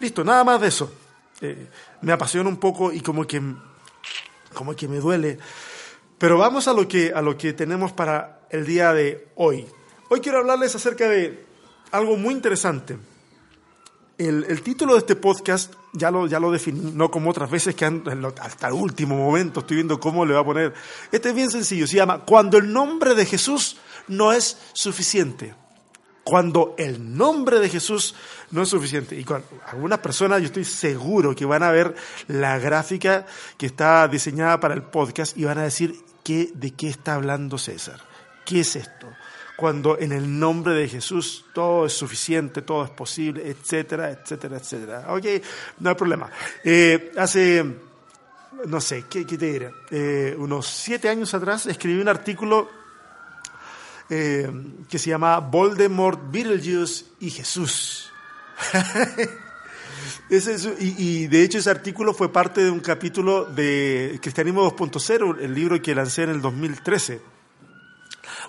listo, 0.00 0.24
nada 0.24 0.42
más 0.44 0.58
de 0.62 0.68
eso. 0.68 0.90
Eh, 1.42 1.68
me 2.00 2.12
apasiona 2.12 2.48
un 2.48 2.56
poco 2.56 2.90
y 2.90 3.02
como 3.02 3.26
que, 3.26 3.42
como 4.54 4.74
que 4.74 4.88
me 4.88 4.96
duele. 4.96 5.36
Pero 6.16 6.38
vamos 6.38 6.68
a 6.68 6.72
lo, 6.72 6.88
que, 6.88 7.12
a 7.14 7.20
lo 7.20 7.36
que 7.36 7.52
tenemos 7.52 7.92
para 7.92 8.46
el 8.48 8.64
día 8.64 8.94
de 8.94 9.28
hoy. 9.34 9.66
Hoy 10.08 10.20
quiero 10.20 10.38
hablarles 10.38 10.74
acerca 10.74 11.06
de 11.06 11.44
algo 11.90 12.16
muy 12.16 12.32
interesante. 12.32 12.96
El, 14.16 14.62
título 14.62 14.94
de 14.94 15.00
este 15.00 15.16
podcast 15.16 15.74
ya 15.92 16.10
lo, 16.10 16.26
ya 16.26 16.40
lo 16.40 16.50
definí, 16.50 16.92
no 16.94 17.10
como 17.10 17.30
otras 17.30 17.50
veces 17.50 17.74
que 17.74 17.84
hasta 18.40 18.68
el 18.68 18.74
último 18.74 19.16
momento 19.16 19.60
estoy 19.60 19.76
viendo 19.76 20.00
cómo 20.00 20.24
le 20.24 20.34
va 20.34 20.40
a 20.40 20.44
poner. 20.44 20.72
Este 21.10 21.30
es 21.30 21.34
bien 21.34 21.50
sencillo, 21.50 21.86
se 21.86 21.96
llama 21.96 22.24
Cuando 22.24 22.58
el 22.58 22.72
nombre 22.72 23.14
de 23.14 23.26
Jesús 23.26 23.76
no 24.08 24.32
es 24.32 24.58
suficiente. 24.72 25.54
cuando 26.24 26.76
el 26.78 27.16
nombre 27.16 27.58
de 27.58 27.68
Jesús 27.68 28.14
no 28.52 28.62
es 28.62 28.68
suficiente. 28.68 29.18
Y 29.18 29.24
con 29.24 29.42
algunas 29.66 29.98
personas 29.98 30.40
yo 30.40 30.46
estoy 30.46 30.64
seguro 30.64 31.34
que 31.34 31.44
van 31.44 31.64
a 31.64 31.72
ver 31.72 31.96
la 32.28 32.58
gráfica 32.58 33.26
que 33.58 33.66
está 33.66 34.06
diseñada 34.06 34.60
para 34.60 34.74
el 34.74 34.84
podcast 34.84 35.36
y 35.36 35.44
van 35.44 35.58
a 35.58 35.64
decir 35.64 35.96
¿qué, 36.22 36.52
de 36.54 36.70
qué 36.70 36.88
está 36.88 37.14
hablando 37.14 37.58
César. 37.58 38.00
¿Qué 38.44 38.60
es 38.60 38.76
esto? 38.76 39.08
Cuando 39.56 39.98
en 39.98 40.12
el 40.12 40.38
nombre 40.38 40.74
de 40.74 40.88
Jesús 40.88 41.44
todo 41.52 41.86
es 41.86 41.92
suficiente, 41.92 42.62
todo 42.62 42.84
es 42.84 42.90
posible, 42.90 43.48
etcétera, 43.48 44.10
etcétera, 44.10 44.56
etcétera. 44.56 45.04
Ok, 45.08 45.26
no 45.80 45.90
hay 45.90 45.94
problema. 45.94 46.30
Eh, 46.64 47.12
hace, 47.16 47.64
no 48.66 48.80
sé, 48.80 49.04
¿qué, 49.08 49.24
te 49.24 49.36
diré? 49.36 49.70
Eh, 49.90 50.34
unos 50.38 50.66
siete 50.66 51.08
años 51.08 51.32
atrás 51.34 51.66
escribí 51.66 52.00
un 52.00 52.08
artículo 52.08 52.68
eh, 54.08 54.50
que 54.88 54.98
se 54.98 55.10
llama 55.10 55.38
Voldemort, 55.38 56.20
Beetlejuice 56.30 57.04
y 57.20 57.30
Jesús. 57.30 58.10
y, 60.78 61.26
de 61.26 61.42
hecho 61.42 61.58
ese 61.58 61.70
artículo 61.70 62.12
fue 62.14 62.32
parte 62.32 62.62
de 62.62 62.70
un 62.70 62.80
capítulo 62.80 63.44
de 63.44 64.18
Cristianismo 64.20 64.70
2.0, 64.70 65.38
el 65.40 65.54
libro 65.54 65.80
que 65.80 65.94
lancé 65.94 66.24
en 66.24 66.30
el 66.30 66.40
2013. 66.40 67.31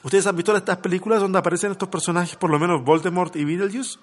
¿Ustedes 0.04 0.28
han 0.28 0.36
visto 0.36 0.56
estas 0.56 0.78
películas 0.78 1.22
donde 1.22 1.40
aparecen 1.40 1.72
estos 1.72 1.88
personajes, 1.88 2.36
por 2.36 2.50
lo 2.50 2.60
menos 2.60 2.84
Voldemort 2.84 3.36
y 3.38 3.46
Beetlejuice? 3.46 4.00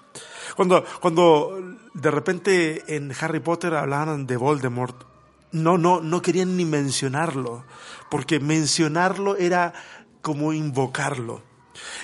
Cuando, 0.55 0.83
cuando 0.99 1.59
de 1.93 2.11
repente 2.11 2.95
en 2.95 3.13
Harry 3.19 3.39
Potter 3.39 3.75
hablaban 3.75 4.25
de 4.25 4.35
Voldemort, 4.35 5.03
no, 5.51 5.77
no, 5.77 6.01
no 6.01 6.21
querían 6.21 6.57
ni 6.57 6.65
mencionarlo, 6.65 7.63
porque 8.09 8.39
mencionarlo 8.39 9.37
era 9.37 9.73
como 10.21 10.53
invocarlo. 10.53 11.43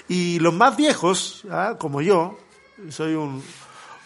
Y 0.08 0.40
los 0.40 0.54
más 0.54 0.78
viejos, 0.78 1.44
¿ah? 1.50 1.76
como 1.80 2.02
yo, 2.02 2.38
soy 2.90 3.16
un, 3.16 3.42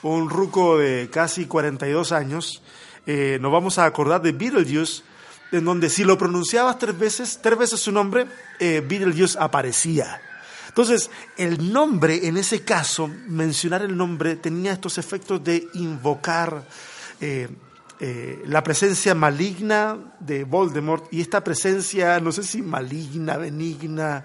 un 0.03 0.29
ruco 0.29 0.77
de 0.77 1.10
casi 1.12 1.45
42 1.48 2.13
años, 2.13 2.63
eh, 3.05 3.39
nos 3.41 3.51
vamos 3.51 3.77
a 3.77 3.86
acordar 3.86 4.21
de 4.21 4.31
Beetlejuice, 4.31 5.03
en 5.51 5.65
donde 5.65 5.89
si 5.89 6.03
lo 6.03 6.17
pronunciabas 6.17 6.79
tres 6.79 6.98
veces, 6.98 7.39
tres 7.41 7.58
veces 7.58 7.79
su 7.79 7.91
nombre, 7.91 8.25
eh, 8.60 8.84
Beetlejuice 8.86 9.38
aparecía. 9.39 10.22
Entonces, 10.70 11.10
el 11.36 11.72
nombre, 11.72 12.27
en 12.27 12.38
ese 12.38 12.62
caso, 12.62 13.10
mencionar 13.27 13.81
el 13.81 13.96
nombre 13.96 14.38
tenía 14.38 14.72
estos 14.72 14.98
efectos 14.98 15.43
de 15.43 15.67
invocar 15.74 16.65
eh, 17.20 17.50
eh, 18.00 18.41
la 18.46 18.63
presencia 18.63 19.13
maligna 19.13 19.98
de 20.20 20.46
Voldemort 20.46 21.13
y 21.13 21.20
esta 21.20 21.43
presencia, 21.43 22.20
no 22.22 22.31
sé 22.31 22.43
si 22.43 22.62
maligna, 22.62 23.36
benigna, 23.36 24.24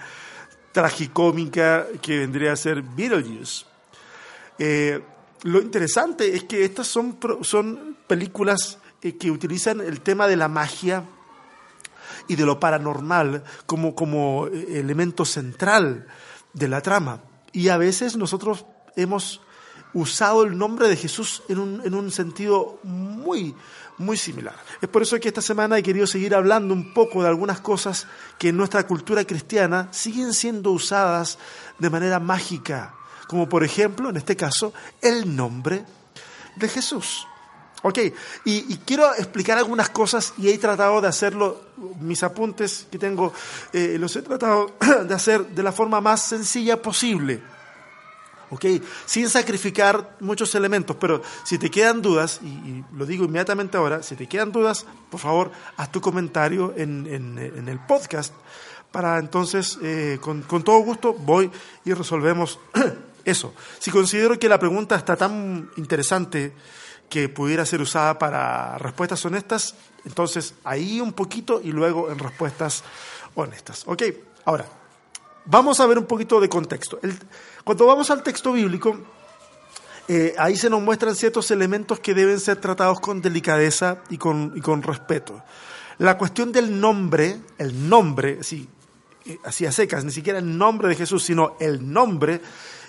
tragicómica, 0.70 1.86
que 2.00 2.18
vendría 2.18 2.52
a 2.52 2.56
ser 2.56 2.82
Beetlejuice. 2.82 3.64
lo 5.42 5.60
interesante 5.60 6.36
es 6.36 6.44
que 6.44 6.64
estas 6.64 6.86
son, 6.86 7.18
son 7.42 7.96
películas 8.06 8.78
que 9.00 9.30
utilizan 9.30 9.80
el 9.80 10.00
tema 10.00 10.28
de 10.28 10.36
la 10.36 10.48
magia 10.48 11.04
y 12.28 12.36
de 12.36 12.46
lo 12.46 12.60
paranormal 12.60 13.44
como, 13.66 13.94
como 13.94 14.46
eh, 14.48 14.78
elemento 14.80 15.24
central 15.24 16.06
de 16.52 16.68
la 16.68 16.80
trama. 16.80 17.20
Y 17.52 17.68
a 17.68 17.76
veces 17.76 18.16
nosotros 18.16 18.66
hemos 18.96 19.40
usado 19.94 20.42
el 20.42 20.58
nombre 20.58 20.88
de 20.88 20.96
Jesús 20.96 21.42
en 21.48 21.58
un, 21.58 21.80
en 21.84 21.94
un 21.94 22.10
sentido 22.10 22.78
muy, 22.82 23.54
muy 23.98 24.16
similar. 24.16 24.54
Es 24.80 24.88
por 24.88 25.02
eso 25.02 25.18
que 25.18 25.28
esta 25.28 25.42
semana 25.42 25.78
he 25.78 25.82
querido 25.82 26.06
seguir 26.06 26.34
hablando 26.34 26.74
un 26.74 26.92
poco 26.92 27.22
de 27.22 27.28
algunas 27.28 27.60
cosas 27.60 28.06
que 28.38 28.48
en 28.48 28.56
nuestra 28.56 28.86
cultura 28.86 29.24
cristiana 29.24 29.88
siguen 29.92 30.34
siendo 30.34 30.72
usadas 30.72 31.38
de 31.78 31.90
manera 31.90 32.20
mágica, 32.20 32.94
como 33.26 33.48
por 33.48 33.64
ejemplo, 33.64 34.10
en 34.10 34.16
este 34.16 34.36
caso, 34.36 34.72
el 35.00 35.34
nombre 35.34 35.84
de 36.56 36.68
Jesús. 36.68 37.26
Ok, 37.88 38.00
y, 38.44 38.78
quiero 38.78 39.14
explicar 39.14 39.58
algunas 39.58 39.90
cosas 39.90 40.34
y 40.38 40.48
he 40.48 40.58
tratado 40.58 41.00
de 41.00 41.06
hacerlo, 41.06 41.60
mis 42.00 42.20
apuntes 42.24 42.84
que 42.90 42.98
tengo, 42.98 43.32
eh, 43.72 43.96
los 44.00 44.16
he 44.16 44.22
tratado 44.22 44.74
de 45.06 45.14
hacer 45.14 45.46
de 45.46 45.62
la 45.62 45.70
forma 45.70 46.00
más 46.00 46.20
sencilla 46.20 46.82
posible. 46.82 47.40
Ok, 48.50 48.64
sin 49.04 49.28
sacrificar 49.28 50.16
muchos 50.18 50.52
elementos, 50.56 50.96
pero 50.98 51.22
si 51.44 51.58
te 51.58 51.70
quedan 51.70 52.02
dudas, 52.02 52.40
y, 52.42 52.82
lo 52.92 53.06
digo 53.06 53.24
inmediatamente 53.24 53.76
ahora, 53.76 54.02
si 54.02 54.16
te 54.16 54.26
quedan 54.26 54.50
dudas, 54.50 54.84
por 55.08 55.20
favor, 55.20 55.52
haz 55.76 55.92
tu 55.92 56.00
comentario 56.00 56.74
en, 56.76 57.06
el 57.68 57.78
podcast 57.86 58.34
para 58.90 59.20
entonces, 59.20 59.78
eh, 59.80 60.18
con, 60.20 60.42
con 60.42 60.64
todo 60.64 60.80
gusto, 60.80 61.12
voy 61.12 61.52
y 61.84 61.92
resolvemos 61.92 62.58
eso. 63.24 63.54
Si 63.78 63.92
considero 63.92 64.36
que 64.40 64.48
la 64.48 64.58
pregunta 64.58 64.96
está 64.96 65.14
tan 65.14 65.70
interesante, 65.76 66.52
que 67.08 67.28
pudiera 67.28 67.64
ser 67.66 67.80
usada 67.80 68.18
para 68.18 68.78
respuestas 68.78 69.24
honestas. 69.24 69.74
Entonces, 70.04 70.54
ahí 70.64 71.00
un 71.00 71.12
poquito 71.12 71.60
y 71.62 71.72
luego 71.72 72.10
en 72.10 72.18
respuestas 72.18 72.84
honestas. 73.34 73.84
Ok, 73.86 74.02
ahora, 74.44 74.66
vamos 75.44 75.80
a 75.80 75.86
ver 75.86 75.98
un 75.98 76.06
poquito 76.06 76.40
de 76.40 76.48
contexto. 76.48 76.98
cuando 77.64 77.86
vamos 77.86 78.10
al 78.10 78.22
texto 78.22 78.52
bíblico, 78.52 78.98
eh, 80.08 80.34
ahí 80.38 80.56
se 80.56 80.70
nos 80.70 80.80
muestran 80.82 81.16
ciertos 81.16 81.50
elementos 81.50 81.98
que 81.98 82.14
deben 82.14 82.38
ser 82.38 82.60
tratados 82.60 83.00
con 83.00 83.20
delicadeza 83.20 83.98
y 84.08 84.18
con, 84.18 84.60
con 84.60 84.82
respeto. 84.82 85.42
La 85.98 86.16
cuestión 86.16 86.52
del 86.52 86.78
nombre, 86.78 87.40
el 87.58 87.88
nombre, 87.88 88.42
sí, 88.42 88.68
eh, 89.24 89.38
así 89.44 89.66
a 89.66 89.72
secas, 89.72 90.04
ni 90.04 90.12
siquiera 90.12 90.38
el 90.38 90.56
nombre 90.56 90.88
de 90.88 90.94
Jesús, 90.94 91.24
sino 91.24 91.56
el 91.58 91.92
nombre, 91.92 92.40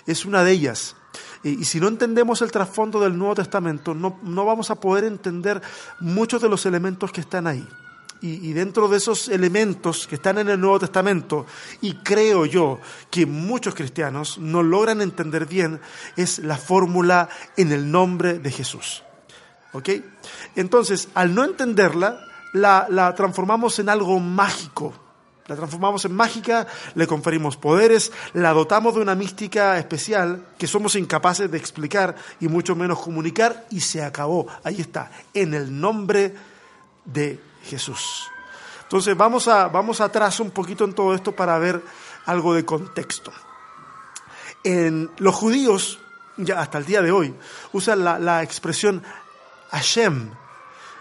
es 0.06 0.24
una 0.24 0.44
de 0.44 0.52
ellas. 0.52 0.94
Y, 1.42 1.64
si 1.64 1.80
no 1.80 1.88
entendemos 1.88 2.42
el 2.42 2.50
trasfondo 2.50 3.00
del 3.00 3.16
Nuevo 3.16 3.36
Testamento, 3.36 3.94
no, 3.94 4.44
vamos 4.44 4.70
a 4.70 4.80
poder 4.80 5.04
entender 5.04 5.60
muchos 6.00 6.42
de 6.42 6.48
los 6.48 6.66
elementos 6.66 7.12
que 7.12 7.20
están 7.20 7.46
ahí. 7.46 7.66
Y, 8.20 8.52
dentro 8.52 8.88
de 8.88 8.96
esos 8.96 9.28
elementos 9.28 10.08
que 10.08 10.16
están 10.16 10.38
en 10.38 10.48
el 10.48 10.60
Nuevo 10.60 10.80
Testamento, 10.80 11.46
y 11.80 11.94
creo 11.94 12.46
yo 12.46 12.80
que 13.10 13.26
muchos 13.26 13.74
cristianos 13.74 14.38
no 14.38 14.62
logran 14.62 15.00
entender 15.00 15.46
bien, 15.46 15.80
es 16.16 16.40
la 16.40 16.56
fórmula 16.56 17.28
en 17.56 17.70
el 17.70 17.90
nombre 17.90 18.40
de 18.40 18.50
Jesús. 18.50 19.04
¿Ok? 19.72 19.90
Entonces, 20.56 21.08
al 21.14 21.34
no 21.34 21.44
entenderla, 21.44 22.18
la 22.54 23.14
transformamos 23.14 23.78
en 23.78 23.88
algo 23.88 24.18
mágico, 24.18 25.07
la 25.48 25.56
transformamos 25.56 26.04
en 26.04 26.14
mágica, 26.14 26.66
le 26.94 27.06
conferimos 27.06 27.56
poderes, 27.56 28.12
la 28.34 28.52
dotamos 28.52 28.94
de 28.94 29.00
una 29.00 29.14
mística 29.14 29.78
especial 29.78 30.44
que 30.58 30.66
somos 30.66 30.94
incapaces 30.94 31.50
de 31.50 31.56
explicar 31.56 32.14
y 32.38 32.48
mucho 32.48 32.76
menos 32.76 33.00
comunicar 33.00 33.66
y 33.70 33.80
se 33.80 34.04
acabó. 34.04 34.46
Ahí 34.62 34.80
está, 34.80 35.10
en 35.32 35.54
el 35.54 35.80
nombre 35.80 36.34
de 37.06 37.40
Jesús. 37.64 38.30
Entonces 38.82 39.16
vamos, 39.16 39.48
a, 39.48 39.68
vamos 39.68 40.00
atrás 40.02 40.38
un 40.38 40.50
poquito 40.50 40.84
en 40.84 40.92
todo 40.92 41.14
esto 41.14 41.32
para 41.32 41.58
ver 41.58 41.82
algo 42.26 42.54
de 42.54 42.66
contexto. 42.66 43.32
En 44.62 45.10
los 45.16 45.34
judíos, 45.34 45.98
ya 46.36 46.60
hasta 46.60 46.76
el 46.76 46.84
día 46.84 47.00
de 47.00 47.10
hoy, 47.10 47.34
usan 47.72 48.04
la, 48.04 48.42
expresión 48.42 49.02
Hashem 49.70 50.30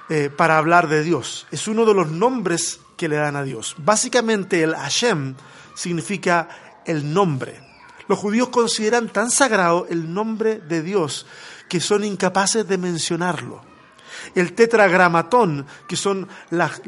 eh, 0.09 0.29
para 0.29 0.57
hablar 0.57 0.87
de 0.87 1.03
Dios. 1.03 1.47
Es 1.51 1.67
uno 1.67 1.85
de 1.85 1.93
los 1.93 2.09
nombres 2.09 2.79
que 2.95 3.09
le 3.09 3.17
dan 3.17 3.35
a 3.35 3.43
Dios. 3.43 3.75
Básicamente 3.77 4.63
el 4.63 4.75
Hashem 4.75 5.35
significa 5.75 6.47
el 6.85 7.13
nombre. 7.13 7.59
Los 8.07 8.17
judíos 8.17 8.49
consideran 8.49 9.09
tan 9.09 9.29
sagrado 9.29 9.85
el 9.89 10.13
nombre 10.13 10.59
de 10.59 10.81
Dios 10.81 11.25
que 11.67 11.81
son 11.81 12.03
incapaces 12.03 12.67
de 12.67 12.77
mencionarlo. 12.77 13.61
El 14.33 14.53
tetragramatón, 14.53 15.67
que 15.87 15.95
son 15.95 16.27
las, 16.49 16.81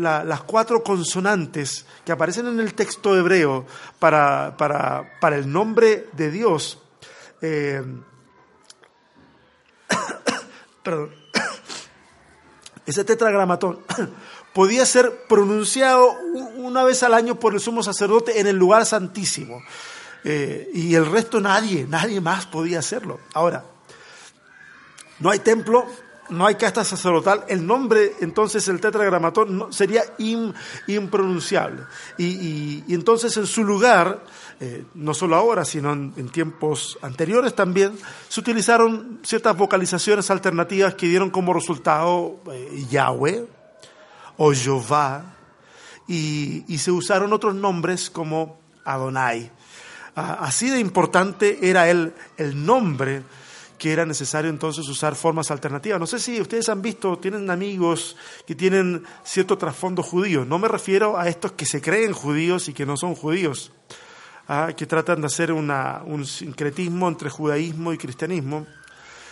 cuatro 0.46 0.84
consonantes 0.84 1.86
que 2.06 2.12
aparecen 2.12 2.48
en 2.48 2.60
el 2.60 2.74
texto 2.74 3.18
hebreo 3.18 3.66
para, 4.00 4.56
para, 4.58 5.36
el 5.36 5.52
nombre 5.52 6.08
de 6.14 6.32
Dios, 6.32 6.80
eh, 7.42 7.84
perdón, 10.84 11.14
ese 12.90 13.04
tetragramatón 13.04 13.80
podía 14.54 14.86
ser 14.86 15.26
pronunciado 15.28 16.16
una 16.58 16.84
vez 16.84 17.04
al 17.04 17.14
año 17.14 17.40
por 17.40 17.54
el 17.54 17.60
sumo 17.60 17.84
sacerdote 17.84 18.40
en 18.40 18.48
el 18.48 18.56
lugar 18.56 18.86
santísimo. 18.86 19.62
Eh, 20.24 20.70
y 20.74 20.96
el 20.96 21.06
resto 21.06 21.40
nadie, 21.40 21.86
nadie 21.88 22.20
más 22.20 22.46
podía 22.46 22.80
hacerlo. 22.80 23.20
Ahora, 23.34 23.64
no 25.20 25.30
hay 25.30 25.40
templo, 25.40 25.86
no 26.30 26.46
hay 26.46 26.56
casta 26.56 26.84
sacerdotal, 26.84 27.46
el 27.48 27.66
nombre 27.66 28.14
entonces 28.22 28.68
el 28.68 28.80
tetragramatón 28.80 29.72
sería 29.72 30.04
impronunciable. 30.18 31.84
Y, 32.18 32.84
entonces 32.94 33.36
en 33.38 33.48
su 33.48 33.64
lugar, 33.64 34.24
eh, 34.62 34.84
no 34.96 35.14
solo 35.14 35.38
ahora, 35.38 35.64
sino 35.64 35.94
en, 35.94 36.30
tiempos 36.30 36.98
anteriores 37.02 37.56
también, 37.56 37.98
se 38.28 38.40
utilizaron 38.40 39.20
ciertas 39.24 39.56
vocalizaciones 39.56 40.30
alternativas 40.30 40.96
que 40.96 41.08
dieron 41.08 41.30
como 41.30 41.54
resultado 41.54 42.42
eh, 42.52 42.86
Yahweh, 42.90 43.46
o 44.36 44.54
Jehová, 44.54 45.36
y, 46.08 46.78
se 46.78 46.92
usaron 46.92 47.32
otros 47.34 47.56
nombres 47.56 48.10
como 48.10 48.60
Adonai. 48.84 49.52
así 50.16 50.70
de 50.70 50.80
importante 50.80 51.70
era 51.70 51.90
el, 51.90 52.14
el 52.38 52.66
nombre 52.66 53.24
que 53.80 53.94
era 53.94 54.06
necesario 54.06 54.50
entonces 54.50 54.88
usar 54.88 55.16
formas 55.16 55.50
alternativas. 55.52 56.00
No 56.00 56.06
sé 56.06 56.20
si 56.20 56.40
ustedes 56.40 56.70
han 56.70 56.82
visto, 56.82 57.18
tienen 57.18 57.50
amigos 57.50 58.18
que 58.46 58.54
tienen 58.54 59.04
cierto 59.24 59.58
trasfondo 59.58 60.04
judío. 60.04 60.46
No 60.46 60.60
me 60.60 60.68
refiero 60.68 61.18
a 61.18 61.28
estos 61.30 61.54
que 61.54 61.66
se 61.66 61.82
creen 61.82 62.12
judíos 62.12 62.68
y 62.68 62.74
que 62.74 62.86
no 62.86 62.98
son 62.98 63.16
judíos, 63.16 63.72
¿ah? 64.50 64.74
que 64.76 64.86
tratan 64.86 65.22
de 65.22 65.28
hacer 65.28 65.54
una, 65.54 66.02
un 66.06 66.26
sincretismo 66.26 67.08
entre 67.08 67.30
judaísmo 67.30 67.94
y 67.94 67.98
cristianismo 67.98 68.68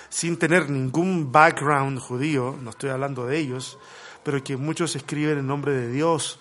sin 0.09 0.37
tener 0.37 0.69
ningún 0.69 1.29
background 1.33 1.99
judío, 1.99 2.55
no 2.61 2.69
estoy 2.69 2.91
hablando 2.91 3.25
de 3.25 3.37
ellos, 3.37 3.77
pero 4.23 4.41
que 4.41 4.55
muchos 4.55 4.95
escriben 4.95 5.39
en 5.39 5.47
nombre 5.47 5.73
de 5.73 5.91
Dios 5.91 6.39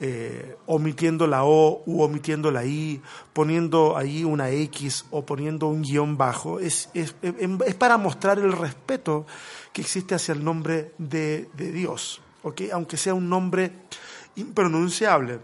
eh, 0.00 0.56
omitiendo 0.66 1.26
la 1.26 1.44
O 1.44 1.82
u 1.84 2.02
omitiendo 2.02 2.50
la 2.50 2.64
I, 2.64 3.02
poniendo 3.32 3.96
ahí 3.96 4.24
una 4.24 4.50
X 4.50 5.04
o 5.10 5.24
poniendo 5.26 5.66
un 5.66 5.82
guion 5.82 6.16
bajo, 6.16 6.58
es, 6.58 6.88
es, 6.94 7.14
es 7.22 7.74
para 7.74 7.98
mostrar 7.98 8.38
el 8.38 8.52
respeto 8.52 9.26
que 9.72 9.82
existe 9.82 10.14
hacia 10.14 10.32
el 10.32 10.42
nombre 10.42 10.92
de, 10.96 11.50
de 11.52 11.70
Dios, 11.70 12.22
¿okay? 12.42 12.70
aunque 12.70 12.96
sea 12.96 13.14
un 13.14 13.28
nombre 13.28 13.72
impronunciable, 14.36 15.38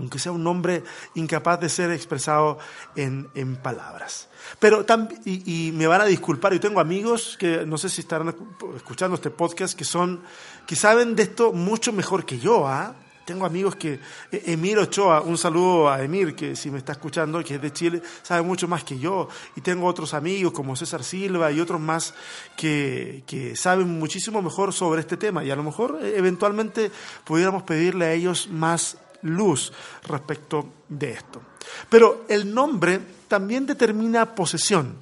aunque 0.00 0.18
sea 0.18 0.32
un 0.32 0.42
nombre 0.42 0.82
incapaz 1.14 1.60
de 1.60 1.68
ser 1.68 1.90
expresado 1.92 2.58
en, 2.96 3.28
en 3.34 3.56
palabras. 3.56 4.28
Pero 4.58 4.84
y, 5.24 5.68
y, 5.68 5.72
me 5.72 5.86
van 5.86 6.00
a 6.00 6.06
disculpar, 6.06 6.52
yo 6.52 6.60
tengo 6.60 6.80
amigos 6.80 7.36
que 7.38 7.66
no 7.66 7.76
sé 7.78 7.88
si 7.88 8.00
estarán 8.00 8.34
escuchando 8.74 9.14
este 9.14 9.30
podcast 9.30 9.76
que 9.76 9.84
son 9.84 10.20
que 10.66 10.74
saben 10.74 11.14
de 11.14 11.24
esto 11.24 11.52
mucho 11.52 11.92
mejor 11.92 12.24
que 12.24 12.38
yo, 12.38 12.66
¿ah? 12.66 12.94
Tengo 13.30 13.46
amigos 13.46 13.76
que, 13.76 14.00
e, 14.32 14.52
Emir 14.52 14.76
Ochoa, 14.78 15.20
un 15.20 15.38
saludo 15.38 15.88
a 15.88 16.02
Emir, 16.02 16.34
que 16.34 16.56
si 16.56 16.68
me 16.68 16.78
está 16.78 16.92
escuchando, 16.92 17.44
que 17.44 17.54
es 17.54 17.62
de 17.62 17.72
Chile, 17.72 18.02
sabe 18.22 18.42
mucho 18.42 18.66
más 18.66 18.82
que 18.82 18.98
yo. 18.98 19.28
Y 19.54 19.60
tengo 19.60 19.86
otros 19.86 20.14
amigos 20.14 20.52
como 20.52 20.74
César 20.74 21.04
Silva 21.04 21.52
y 21.52 21.60
otros 21.60 21.80
más 21.80 22.12
que, 22.56 23.22
que 23.28 23.54
saben 23.54 24.00
muchísimo 24.00 24.42
mejor 24.42 24.72
sobre 24.72 25.00
este 25.00 25.16
tema. 25.16 25.44
Y 25.44 25.50
a 25.52 25.54
lo 25.54 25.62
mejor 25.62 26.00
e, 26.02 26.18
eventualmente 26.18 26.90
pudiéramos 27.24 27.62
pedirle 27.62 28.06
a 28.06 28.12
ellos 28.14 28.48
más 28.50 28.96
luz 29.22 29.72
respecto 30.06 30.66
de 30.88 31.12
esto. 31.12 31.40
Pero 31.88 32.24
el 32.28 32.52
nombre 32.52 33.00
también 33.28 33.66
determina 33.66 34.34
posesión. 34.34 34.96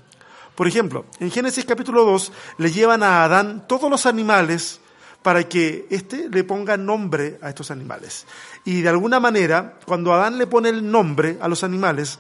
Por 0.54 0.66
ejemplo, 0.66 1.06
en 1.20 1.30
Génesis 1.30 1.64
capítulo 1.64 2.04
2 2.04 2.32
le 2.58 2.72
llevan 2.72 3.02
a 3.02 3.24
Adán 3.24 3.66
todos 3.68 3.90
los 3.90 4.06
animales 4.06 4.80
para 5.22 5.48
que 5.48 5.86
éste 5.90 6.28
le 6.28 6.44
ponga 6.44 6.76
nombre 6.76 7.38
a 7.42 7.48
estos 7.48 7.70
animales. 7.70 8.26
Y 8.64 8.82
de 8.82 8.88
alguna 8.88 9.20
manera, 9.20 9.78
cuando 9.84 10.12
Adán 10.12 10.38
le 10.38 10.46
pone 10.46 10.68
el 10.68 10.90
nombre 10.90 11.38
a 11.40 11.48
los 11.48 11.64
animales, 11.64 12.18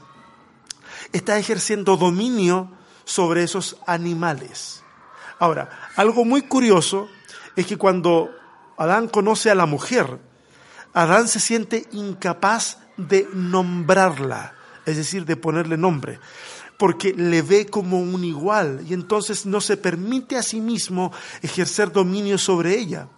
está 1.12 1.38
ejerciendo 1.38 1.96
dominio 1.96 2.70
sobre 3.04 3.42
esos 3.42 3.76
animales. 3.86 4.82
Ahora, 5.38 5.90
algo 5.96 6.24
muy 6.24 6.42
curioso 6.42 7.08
es 7.56 7.66
que 7.66 7.76
cuando 7.76 8.30
Adán 8.76 9.08
conoce 9.08 9.50
a 9.50 9.54
la 9.54 9.66
mujer, 9.66 10.18
Adán 10.92 11.28
se 11.28 11.40
siente 11.40 11.86
incapaz 11.92 12.78
de 12.96 13.28
nombrarla, 13.32 14.54
es 14.86 14.96
decir, 14.96 15.24
de 15.24 15.36
ponerle 15.36 15.76
nombre 15.76 16.18
porque 16.78 17.12
le 17.12 17.42
ve 17.42 17.66
como 17.66 17.98
un 18.00 18.24
igual 18.24 18.84
y 18.88 18.94
entonces 18.94 19.44
no 19.44 19.60
se 19.60 19.76
permite 19.76 20.36
a 20.36 20.42
sí 20.42 20.60
mismo 20.60 21.12
ejercer 21.42 21.90
dominio 21.90 22.38
sobre 22.38 22.78
ella. 22.78 23.08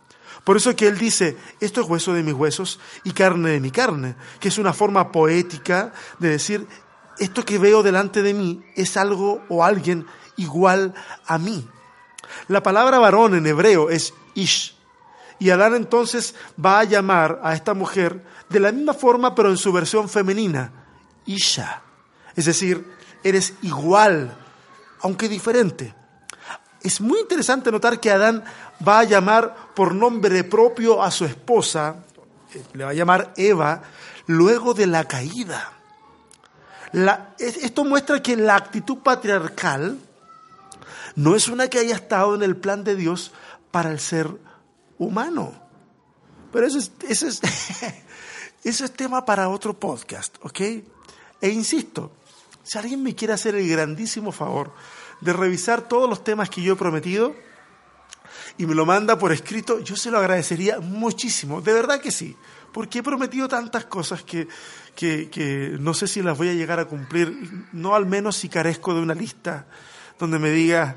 Por 0.44 0.56
eso 0.56 0.74
que 0.74 0.88
él 0.88 0.98
dice, 0.98 1.36
esto 1.60 1.82
es 1.82 1.88
hueso 1.88 2.14
de 2.14 2.22
mis 2.22 2.32
huesos 2.32 2.80
y 3.04 3.12
carne 3.12 3.50
de 3.50 3.60
mi 3.60 3.70
carne, 3.70 4.16
que 4.40 4.48
es 4.48 4.56
una 4.56 4.72
forma 4.72 5.12
poética 5.12 5.92
de 6.18 6.30
decir, 6.30 6.66
esto 7.18 7.44
que 7.44 7.58
veo 7.58 7.82
delante 7.82 8.22
de 8.22 8.32
mí 8.32 8.64
es 8.74 8.96
algo 8.96 9.42
o 9.50 9.62
alguien 9.62 10.06
igual 10.36 10.94
a 11.26 11.36
mí. 11.36 11.68
La 12.48 12.62
palabra 12.62 12.98
varón 12.98 13.34
en 13.34 13.46
hebreo 13.46 13.90
es 13.90 14.14
ish. 14.34 14.74
Y 15.40 15.48
Adán 15.50 15.74
entonces 15.74 16.34
va 16.62 16.80
a 16.80 16.84
llamar 16.84 17.40
a 17.42 17.54
esta 17.54 17.72
mujer 17.72 18.22
de 18.50 18.60
la 18.60 18.70
misma 18.70 18.92
forma, 18.92 19.34
pero 19.34 19.48
en 19.48 19.56
su 19.56 19.72
versión 19.72 20.08
femenina, 20.08 20.70
Isha. 21.24 21.82
Es 22.36 22.44
decir, 22.44 22.86
eres 23.24 23.54
igual, 23.62 24.36
aunque 25.00 25.30
diferente. 25.30 25.94
Es 26.82 27.00
muy 27.00 27.20
interesante 27.20 27.72
notar 27.72 27.98
que 27.98 28.10
Adán 28.10 28.44
va 28.86 29.00
a 29.00 29.04
llamar 29.04 29.72
por 29.74 29.94
nombre 29.94 30.44
propio 30.44 31.02
a 31.02 31.10
su 31.10 31.24
esposa, 31.24 31.96
eh, 32.54 32.62
le 32.74 32.84
va 32.84 32.90
a 32.90 32.94
llamar 32.94 33.32
Eva, 33.36 33.82
luego 34.26 34.74
de 34.74 34.86
la 34.86 35.04
caída. 35.04 35.72
esto 37.38 37.84
muestra 37.84 38.22
que 38.22 38.36
la 38.36 38.56
actitud 38.56 38.98
patriarcal 38.98 39.98
no 41.16 41.34
es 41.34 41.48
una 41.48 41.68
que 41.68 41.78
haya 41.78 41.94
estado 41.94 42.34
en 42.34 42.42
el 42.42 42.56
plan 42.56 42.84
de 42.84 42.94
Dios 42.94 43.32
para 43.70 43.90
el 43.90 44.00
ser 44.00 44.26
humano. 44.26 44.49
Pero 46.52 46.66
eso 46.66 46.78
es, 46.78 46.92
eso 47.08 47.26
es, 47.26 47.40
eso 48.64 48.84
es 48.84 48.92
tema 48.92 49.24
para 49.24 49.48
otro 49.48 49.78
podcast, 49.78 50.36
¿ok? 50.42 50.60
E 51.40 51.48
insisto, 51.48 52.12
si 52.62 52.78
alguien 52.78 53.02
me 53.02 53.14
quiere 53.14 53.32
hacer 53.32 53.54
el 53.54 53.68
grandísimo 53.68 54.30
favor 54.30 54.72
de 55.20 55.32
revisar 55.32 55.88
todos 55.88 56.08
los 56.08 56.22
temas 56.22 56.50
que 56.50 56.62
yo 56.62 56.74
he 56.74 56.76
prometido 56.76 57.34
y 58.58 58.66
me 58.66 58.74
lo 58.74 58.86
manda 58.86 59.18
por 59.18 59.32
escrito, 59.32 59.80
yo 59.80 59.96
se 59.96 60.10
lo 60.10 60.18
agradecería 60.18 60.80
muchísimo. 60.80 61.60
De 61.60 61.72
verdad 61.72 62.00
que 62.00 62.10
sí. 62.10 62.36
Porque 62.72 63.00
he 63.00 63.02
prometido 63.02 63.48
tantas 63.48 63.86
cosas 63.86 64.22
que, 64.22 64.46
que, 64.94 65.76
no 65.80 65.94
sé 65.94 66.06
si 66.06 66.22
las 66.22 66.38
voy 66.38 66.50
a 66.50 66.54
llegar 66.54 66.78
a 66.78 66.84
cumplir. 66.84 67.66
No 67.72 67.94
al 67.94 68.06
menos 68.06 68.36
si 68.36 68.48
carezco 68.48 68.94
de 68.94 69.00
una 69.00 69.14
lista 69.14 69.66
donde 70.18 70.38
me 70.38 70.50
diga, 70.50 70.96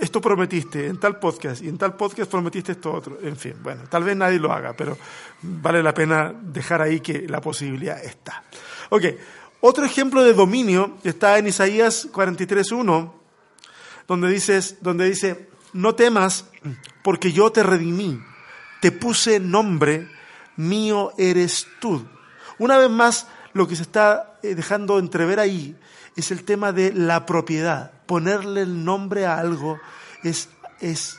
esto 0.00 0.20
prometiste 0.20 0.86
en 0.86 0.98
tal 0.98 1.18
podcast 1.18 1.62
y 1.62 1.68
en 1.68 1.78
tal 1.78 1.94
podcast 1.94 2.30
prometiste 2.30 2.72
esto 2.72 2.92
otro. 2.92 3.18
En 3.22 3.36
fin, 3.36 3.54
bueno, 3.62 3.82
tal 3.88 4.04
vez 4.04 4.16
nadie 4.16 4.38
lo 4.38 4.52
haga, 4.52 4.74
pero 4.74 4.96
vale 5.42 5.82
la 5.82 5.94
pena 5.94 6.34
dejar 6.40 6.82
ahí 6.82 7.00
que 7.00 7.26
la 7.28 7.40
posibilidad 7.40 8.02
está. 8.02 8.42
Ok, 8.90 9.04
otro 9.60 9.84
ejemplo 9.84 10.22
de 10.22 10.34
dominio 10.34 10.98
está 11.04 11.38
en 11.38 11.46
Isaías 11.46 12.08
43.1, 12.12 13.12
donde, 14.06 14.28
dices, 14.28 14.76
donde 14.80 15.08
dice, 15.08 15.48
no 15.72 15.94
temas 15.94 16.46
porque 17.02 17.32
yo 17.32 17.50
te 17.50 17.62
redimí, 17.62 18.20
te 18.80 18.92
puse 18.92 19.40
nombre, 19.40 20.08
mío 20.56 21.12
eres 21.16 21.66
tú. 21.80 22.06
Una 22.58 22.78
vez 22.78 22.90
más, 22.90 23.26
lo 23.52 23.66
que 23.66 23.76
se 23.76 23.82
está 23.82 24.38
eh, 24.42 24.54
dejando 24.54 24.98
entrever 24.98 25.40
ahí 25.40 25.76
es 26.16 26.30
el 26.30 26.44
tema 26.44 26.72
de 26.72 26.92
la 26.92 27.26
propiedad. 27.26 27.92
Ponerle 28.06 28.62
el 28.62 28.84
nombre 28.84 29.26
a 29.26 29.38
algo 29.38 29.78
es, 30.22 30.48
es 30.80 31.18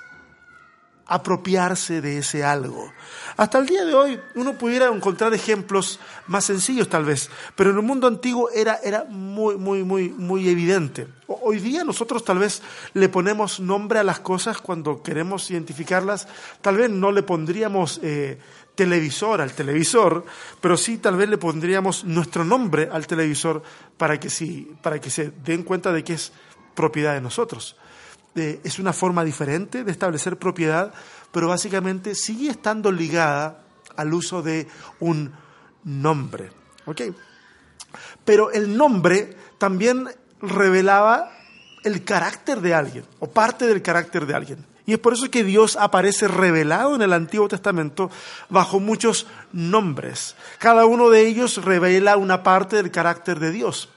apropiarse 1.08 2.02
de 2.02 2.20
ese 2.20 2.44
algo. 2.44 2.92
Hasta 3.38 3.60
el 3.60 3.68
día 3.68 3.86
de 3.86 3.94
hoy 3.94 4.20
uno 4.36 4.54
pudiera 4.54 4.88
encontrar 4.88 5.34
ejemplos 5.34 6.00
más 6.28 6.46
sencillos 6.46 6.90
tal 6.90 7.06
vez, 7.06 7.30
pero 7.56 7.72
en 7.72 7.78
el 7.78 7.84
mundo 7.84 8.08
antiguo 8.08 8.50
era, 8.50 8.80
era 8.84 9.04
muy, 9.04 9.56
muy, 9.58 9.84
muy, 9.84 10.10
muy 10.10 10.50
evidente. 10.50 11.08
Hoy 11.28 11.60
día 11.60 11.84
nosotros 11.84 12.24
tal 12.24 12.40
vez 12.40 12.62
le 12.94 13.10
ponemos 13.10 13.60
nombre 13.60 14.00
a 14.00 14.04
las 14.04 14.20
cosas 14.20 14.60
cuando 14.60 15.04
queremos 15.04 15.50
identificarlas, 15.52 16.28
tal 16.62 16.78
vez 16.78 16.90
no 16.90 17.12
le 17.12 17.24
pondríamos 17.24 18.00
eh, 18.02 18.40
televisor 18.76 19.42
al 19.42 19.54
televisor, 19.54 20.26
pero 20.62 20.78
sí 20.78 20.98
tal 20.98 21.16
vez 21.16 21.30
le 21.30 21.38
pondríamos 21.38 22.04
nuestro 22.04 22.44
nombre 22.44 22.90
al 22.92 23.08
televisor 23.08 23.64
para 23.98 24.20
que, 24.20 24.30
sí, 24.30 24.72
para 24.82 25.00
que 25.00 25.10
se 25.10 25.32
den 25.44 25.64
cuenta 25.64 25.92
de 25.92 26.04
que 26.04 26.14
es 26.14 26.32
propiedad 26.76 27.14
de 27.14 27.22
nosotros 27.22 27.78
es 28.36 28.80
una 28.80 28.94
forma 28.94 29.24
diferente 29.24 29.84
de 29.84 29.92
establecer 29.92 30.38
propiedad, 30.38 30.94
pero 31.32 31.48
básicamente 31.48 32.16
sigue 32.16 32.50
estando 32.50 32.92
ligada 32.92 33.64
al 33.96 34.14
uso 34.14 34.42
de 34.42 34.68
un 35.00 35.32
nombre. 35.86 36.52
Pero 38.26 38.52
el 38.52 38.76
nombre 38.76 39.38
también 39.58 40.10
revelaba 40.42 41.32
el 41.84 42.04
carácter 42.04 42.60
de 42.60 42.74
alguien, 42.74 43.06
o 43.20 43.30
parte 43.30 43.68
del 43.68 43.82
carácter 43.82 44.26
de 44.26 44.34
alguien. 44.34 44.66
Y 44.86 44.94
es 44.94 45.00
por 45.00 45.14
eso 45.14 45.32
que 45.32 45.44
Dios 45.44 45.78
aparece 45.78 46.28
revelado 46.28 46.96
en 46.96 47.02
el 47.02 47.14
Antiguo 47.14 47.48
Testamento 47.48 48.12
bajo 48.50 48.80
muchos 48.80 49.26
nombres. 49.52 50.36
Cada 50.60 50.86
uno 50.86 51.10
de 51.10 51.28
ellos 51.28 51.64
revela 51.64 52.18
una 52.18 52.44
parte 52.44 52.76
del 52.76 52.92
carácter 52.92 53.40
de 53.40 53.52
Dios. 53.52 53.90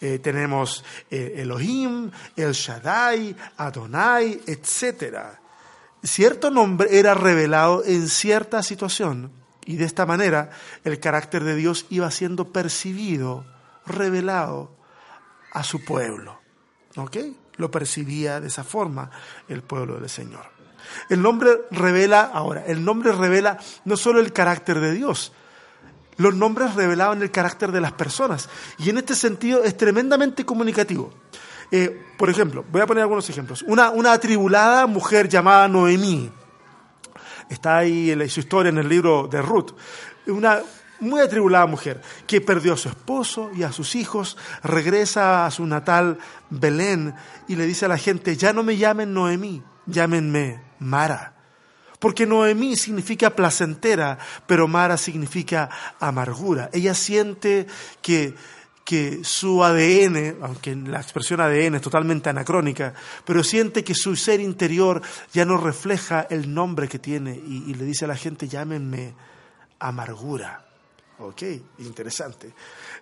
Eh, 0.00 0.18
tenemos 0.18 0.84
eh, 1.10 1.34
Elohim, 1.36 2.10
El 2.34 2.52
Shaddai, 2.52 3.36
Adonai, 3.56 4.40
etc. 4.46 5.16
Cierto 6.02 6.50
nombre 6.50 6.88
era 6.98 7.14
revelado 7.14 7.84
en 7.84 8.08
cierta 8.08 8.64
situación 8.64 9.30
y 9.64 9.76
de 9.76 9.84
esta 9.84 10.06
manera 10.06 10.50
el 10.82 10.98
carácter 10.98 11.44
de 11.44 11.54
Dios 11.54 11.86
iba 11.88 12.10
siendo 12.10 12.52
percibido, 12.52 13.44
revelado 13.86 14.74
a 15.52 15.62
su 15.62 15.84
pueblo. 15.84 16.40
¿Ok? 16.96 17.16
Lo 17.56 17.70
percibía 17.70 18.40
de 18.40 18.48
esa 18.48 18.64
forma 18.64 19.10
el 19.48 19.62
pueblo 19.62 19.98
del 20.00 20.08
Señor. 20.08 20.44
El 21.08 21.22
nombre 21.22 21.50
revela, 21.70 22.22
ahora, 22.22 22.64
el 22.66 22.84
nombre 22.84 23.12
revela 23.12 23.58
no 23.84 23.96
solo 23.96 24.20
el 24.20 24.32
carácter 24.32 24.80
de 24.80 24.92
Dios, 24.92 25.32
los 26.16 26.34
nombres 26.34 26.74
revelaban 26.74 27.22
el 27.22 27.30
carácter 27.30 27.72
de 27.72 27.80
las 27.80 27.92
personas. 27.92 28.48
Y 28.78 28.90
en 28.90 28.98
este 28.98 29.14
sentido 29.14 29.64
es 29.64 29.76
tremendamente 29.76 30.44
comunicativo. 30.44 31.12
Eh, 31.70 32.04
por 32.18 32.28
ejemplo, 32.28 32.64
voy 32.70 32.82
a 32.82 32.86
poner 32.86 33.02
algunos 33.02 33.28
ejemplos. 33.30 33.62
Una, 33.62 33.90
una 33.90 34.12
atribulada 34.12 34.86
mujer 34.86 35.28
llamada 35.28 35.66
Noemí. 35.68 36.30
Está 37.48 37.78
ahí 37.78 38.10
en 38.10 38.28
su 38.28 38.40
historia 38.40 38.70
en 38.70 38.78
el 38.78 38.88
libro 38.88 39.26
de 39.26 39.40
Ruth. 39.40 39.72
Una 40.26 40.60
muy 41.02 41.20
atribulada 41.20 41.66
mujer 41.66 42.00
que 42.26 42.40
perdió 42.40 42.72
a 42.72 42.76
su 42.78 42.88
esposo 42.88 43.50
y 43.54 43.62
a 43.62 43.72
sus 43.72 43.94
hijos, 43.94 44.36
regresa 44.62 45.44
a 45.44 45.50
su 45.50 45.66
natal 45.66 46.18
Belén 46.48 47.14
y 47.48 47.56
le 47.56 47.66
dice 47.66 47.84
a 47.84 47.88
la 47.88 47.98
gente, 47.98 48.36
ya 48.36 48.52
no 48.52 48.62
me 48.62 48.76
llamen 48.76 49.12
Noemí, 49.12 49.62
llámenme 49.86 50.62
Mara 50.78 51.32
porque 52.02 52.26
Noemí 52.26 52.74
significa 52.74 53.30
placentera, 53.30 54.18
pero 54.48 54.66
Mara 54.66 54.96
significa 54.96 55.70
amargura. 56.00 56.68
Ella 56.72 56.94
siente 56.94 57.68
que, 58.02 58.34
que 58.84 59.20
su 59.22 59.62
ADN, 59.62 60.38
aunque 60.42 60.74
la 60.74 61.00
expresión 61.00 61.40
ADN 61.40 61.76
es 61.76 61.80
totalmente 61.80 62.28
anacrónica, 62.28 62.92
pero 63.24 63.44
siente 63.44 63.84
que 63.84 63.94
su 63.94 64.16
ser 64.16 64.40
interior 64.40 65.00
ya 65.32 65.44
no 65.44 65.56
refleja 65.58 66.26
el 66.28 66.52
nombre 66.52 66.88
que 66.88 66.98
tiene 66.98 67.36
y, 67.36 67.72
le 67.72 67.84
dice 67.84 68.04
a 68.06 68.08
la 68.08 68.16
gente, 68.16 68.48
llámenme 68.48 69.14
amargura. 69.78 70.71
Ok, 71.22 71.42
interesante. 71.78 72.52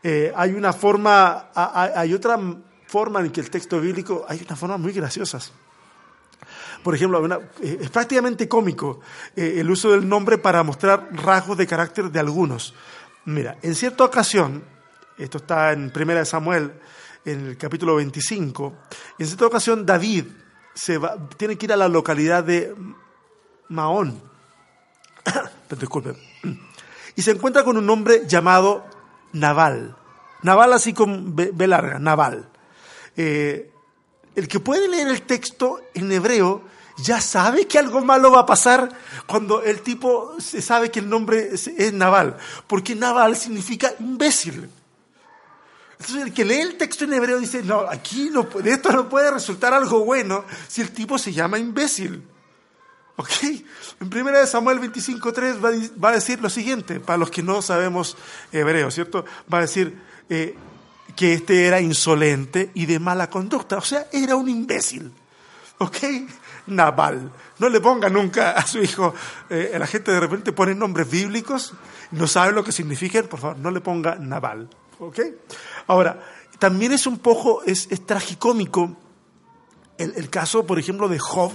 Eh, 0.03 0.33
hay 0.35 0.53
una 0.53 0.73
forma, 0.73 1.51
hay 1.55 2.13
otra 2.15 2.39
forma 2.87 3.21
en 3.21 3.31
que 3.31 3.41
el 3.41 3.51
texto 3.51 3.81
bíblico, 3.81 4.25
hay 4.29 4.43
una 4.47 4.57
forma 4.57 4.77
muy 4.77 4.93
graciosas 4.93 5.53
por 6.83 6.95
ejemplo, 6.95 7.25
eh, 7.61 7.79
es 7.81 7.91
prácticamente 7.91 8.49
cómico 8.49 9.01
eh, 9.37 9.57
el 9.59 9.71
uso 9.71 9.91
del 9.91 10.09
nombre 10.09 10.39
para 10.39 10.63
mostrar 10.63 11.09
rasgos 11.13 11.57
de 11.57 11.67
carácter 11.67 12.11
de 12.11 12.21
algunos. 12.21 12.75
Mira, 13.27 13.59
en 13.63 13.75
cierta 13.75 14.05
ocasión, 14.05 14.65
esto 15.19 15.39
está 15.39 15.73
en 15.73 15.91
Primera 15.91 16.21
de 16.21 16.27
Samuel, 16.27 16.73
en 17.25 17.49
el 17.49 17.59
capítulo 17.59 17.97
25, 17.97 18.75
en 19.19 19.27
cierta 19.27 19.47
ocasión 19.47 19.85
David 19.85 20.25
se 20.73 20.99
tiene 21.37 21.59
que 21.59 21.67
ir 21.67 21.73
a 21.73 21.77
la 21.77 21.89
localidad 21.89 22.45
de 22.45 22.75
Maón, 23.69 24.23
disculpe, 25.79 26.15
y 27.21 27.23
se 27.23 27.33
encuentra 27.33 27.65
con 27.65 27.77
un 27.77 27.91
hombre 27.91 28.23
llamado 28.27 28.83
Naval. 29.35 29.95
Naval 30.41 30.73
así 30.73 30.95
con 30.95 31.37
B, 31.37 31.53
larga, 31.67 31.99
Naval. 31.99 32.49
Eh, 33.15 33.71
el 34.35 34.49
que 34.49 34.59
puede 34.59 34.89
leer 34.89 35.09
el 35.09 35.21
texto 35.21 35.83
en 35.93 36.11
hebreo 36.13 36.63
ya 36.97 37.21
sabe 37.21 37.67
que 37.67 37.79
algo 37.79 38.01
malo 38.01 38.31
va 38.31 38.41
a 38.41 38.47
pasar 38.47 38.89
cuando 39.27 39.63
el 39.63 39.83
tipo 39.83 40.35
se 40.41 40.63
sabe 40.63 40.91
que 40.91 41.01
el 41.01 41.11
nombre 41.11 41.51
es, 41.53 41.93
Naval, 41.93 42.39
porque 42.67 42.95
Naval 42.95 43.37
significa 43.37 43.93
imbécil. 44.01 44.71
Entonces 45.99 46.23
el 46.23 46.33
que 46.33 46.47
lee 46.47 46.61
el 46.61 46.79
texto 46.79 47.05
en 47.05 47.13
hebreo 47.13 47.39
dice, 47.39 47.63
no, 47.63 47.81
aquí 47.81 48.31
no, 48.33 48.45
de 48.45 48.71
esto 48.71 48.93
no 48.93 49.11
puede 49.11 49.31
resultar 49.31 49.75
algo 49.75 50.07
bueno 50.07 50.47
si 50.69 50.81
el 50.81 50.91
tipo 50.91 51.19
se 51.19 51.35
llama 51.35 51.59
imbécil. 51.59 52.30
¿Ok? 53.21 53.31
En 54.01 54.07
1 54.09 54.47
Samuel 54.47 54.81
25.3 54.81 55.63
va, 55.63 55.71
va 56.03 56.09
a 56.09 56.13
decir 56.13 56.41
lo 56.41 56.49
siguiente, 56.49 57.01
para 57.01 57.19
los 57.19 57.31
que 57.31 57.43
no 57.43 57.61
sabemos 57.61 58.17
hebreo, 58.51 58.91
¿cierto? 58.91 59.27
Va 59.53 59.59
a 59.59 59.63
decir 59.63 60.01
eh, 60.31 60.57
que 61.15 61.35
este 61.35 61.67
era 61.67 61.83
insolente 61.83 62.71
y 62.73 62.87
de 62.87 62.99
mala 62.99 63.29
conducta, 63.29 63.77
o 63.77 63.83
sea, 63.83 64.07
era 64.11 64.37
un 64.37 64.49
imbécil. 64.49 65.13
¿Ok? 65.77 65.97
Naval. 66.69 67.31
No 67.59 67.69
le 67.69 67.81
ponga 67.81 68.09
nunca 68.09 68.53
a 68.53 68.67
su 68.67 68.79
hijo, 68.79 69.15
eh, 69.51 69.77
la 69.79 69.87
gente 69.87 70.13
de 70.13 70.21
repente 70.21 70.53
pone 70.53 70.75
nombres 70.75 71.11
bíblicos, 71.11 71.75
no 72.13 72.27
sabe 72.27 72.53
lo 72.53 72.65
que 72.65 72.73
significan, 72.73 73.27
por 73.27 73.39
favor, 73.39 73.59
no 73.59 73.71
le 73.71 73.83
ponga 73.83 74.15
Naval. 74.15 74.71
¿Ok? 74.99 75.21
Ahora, 75.89 76.23
también 76.59 76.93
es 76.93 77.07
un 77.07 77.19
poco, 77.19 77.63
es, 77.67 77.87
tragicómico 78.07 78.97
el, 79.99 80.31
caso, 80.31 80.67
por 80.67 80.79
ejemplo, 80.79 81.09
de 81.09 81.19
Job, 81.19 81.53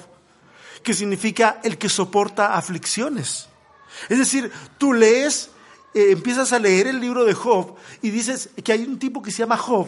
que 0.85 0.93
significa 0.93 1.59
el 1.63 1.79
que 1.79 1.89
soporta 1.89 2.55
aflicciones. 2.55 3.49
Es 4.07 4.19
decir, 4.19 4.51
tú 4.77 4.93
lees, 4.93 5.49
eh, 5.95 6.11
empiezas 6.11 6.53
a 6.53 6.59
leer 6.59 6.85
el 6.85 7.01
libro 7.01 7.25
de 7.25 7.33
Job 7.33 7.75
y 8.03 8.11
dices 8.11 8.51
que 8.63 8.71
hay 8.71 8.83
un 8.83 8.99
tipo 8.99 9.23
que 9.23 9.31
se 9.31 9.39
llama 9.39 9.57
Job. 9.57 9.87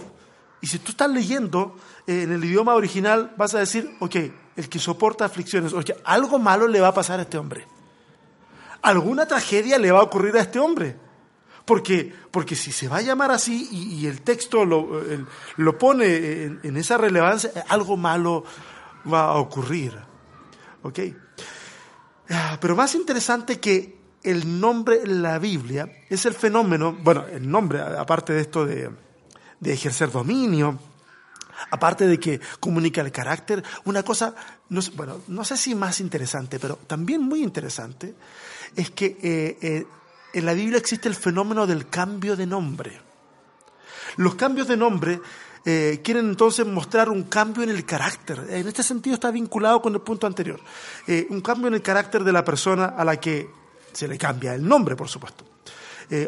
Y 0.59 0.65
si 0.65 0.79
tú 0.79 0.91
estás 0.91 1.11
leyendo 1.11 1.77
eh, 2.07 2.23
en 2.23 2.31
el 2.31 2.43
idioma 2.43 2.73
original, 2.73 3.31
vas 3.37 3.53
a 3.53 3.59
decir, 3.59 3.95
ok, 3.99 4.15
el 4.55 4.67
que 4.69 4.79
soporta 4.79 5.23
aflicciones, 5.23 5.71
oye, 5.71 5.95
algo 6.03 6.39
malo 6.39 6.67
le 6.67 6.81
va 6.81 6.87
a 6.87 6.93
pasar 6.95 7.19
a 7.19 7.23
este 7.23 7.37
hombre. 7.37 7.67
Alguna 8.81 9.27
tragedia 9.27 9.77
le 9.77 9.91
va 9.91 9.99
a 9.99 10.03
ocurrir 10.03 10.35
a 10.35 10.41
este 10.41 10.57
hombre. 10.57 10.95
Porque, 11.63 12.11
porque 12.31 12.55
si 12.55 12.71
se 12.71 12.87
va 12.87 12.97
a 12.97 13.01
llamar 13.01 13.29
así 13.29 13.69
y, 13.71 14.07
el 14.07 14.21
texto 14.21 14.65
lo, 14.65 15.03
lo 15.57 15.77
pone 15.77 16.43
en, 16.63 16.77
esa 16.77 16.97
relevancia, 16.97 17.51
algo 17.67 17.97
malo 17.97 18.45
va 19.05 19.25
a 19.25 19.35
ocurrir. 19.35 20.07
¿Ok? 20.83 20.99
Ah, 22.29 22.57
pero 22.59 22.75
más 22.75 22.95
interesante 22.95 23.59
que 23.59 23.97
el 24.23 24.59
nombre 24.59 25.01
en 25.03 25.21
la 25.21 25.39
Biblia 25.39 25.89
es 26.09 26.25
el 26.25 26.33
fenómeno, 26.33 26.97
bueno, 27.01 27.25
el 27.27 27.49
nombre, 27.49 27.81
aparte 27.81 28.33
de 28.33 28.41
esto 28.41 28.65
de, 28.65 28.89
de 29.59 29.73
ejercer 29.73 30.11
dominio, 30.11 30.77
aparte 31.71 32.07
de 32.07 32.19
que 32.19 32.39
comunica 32.59 33.01
el 33.01 33.11
carácter, 33.11 33.63
una 33.85 34.03
cosa, 34.03 34.35
no, 34.69 34.81
bueno, 34.95 35.21
no 35.27 35.43
sé 35.43 35.57
si 35.57 35.75
más 35.75 35.99
interesante, 35.99 36.59
pero 36.59 36.75
también 36.87 37.21
muy 37.21 37.41
interesante, 37.41 38.15
es 38.75 38.91
que 38.91 39.17
eh, 39.21 39.57
eh, 39.61 39.85
en 40.33 40.45
la 40.45 40.53
Biblia 40.53 40.77
existe 40.77 41.07
el 41.07 41.15
fenómeno 41.15 41.65
del 41.65 41.89
cambio 41.89 42.35
de 42.35 42.45
nombre. 42.45 43.01
Los 44.17 44.35
cambios 44.35 44.67
de 44.67 44.77
nombre 44.77 45.21
eh, 45.69 45.99
quieren 46.01 46.29
entonces 46.29 46.65
mostrar 46.65 47.09
un 47.09 47.23
cambio 47.23 47.63
en 47.63 47.69
el 47.69 47.85
carácter. 47.85 48.47
En 48.49 48.67
este 48.67 48.83
sentido 48.83 49.15
está 49.15 49.29
vinculado 49.31 49.81
con 49.81 49.93
el 49.93 50.01
punto 50.01 50.25
anterior. 50.25 50.59
un 51.29 51.41
cambio 51.41 51.67
en 51.67 51.73
el 51.73 51.81
carácter 51.81 52.23
de 52.23 52.31
la 52.31 52.45
persona 52.45 52.85
a 52.85 53.03
la 53.03 53.19
que 53.19 53.49
se 53.91 54.07
le 54.07 54.17
cambia 54.17 54.55
el 54.55 54.65
nombre, 54.67 54.95
por 54.95 55.09
supuesto. 55.09 55.43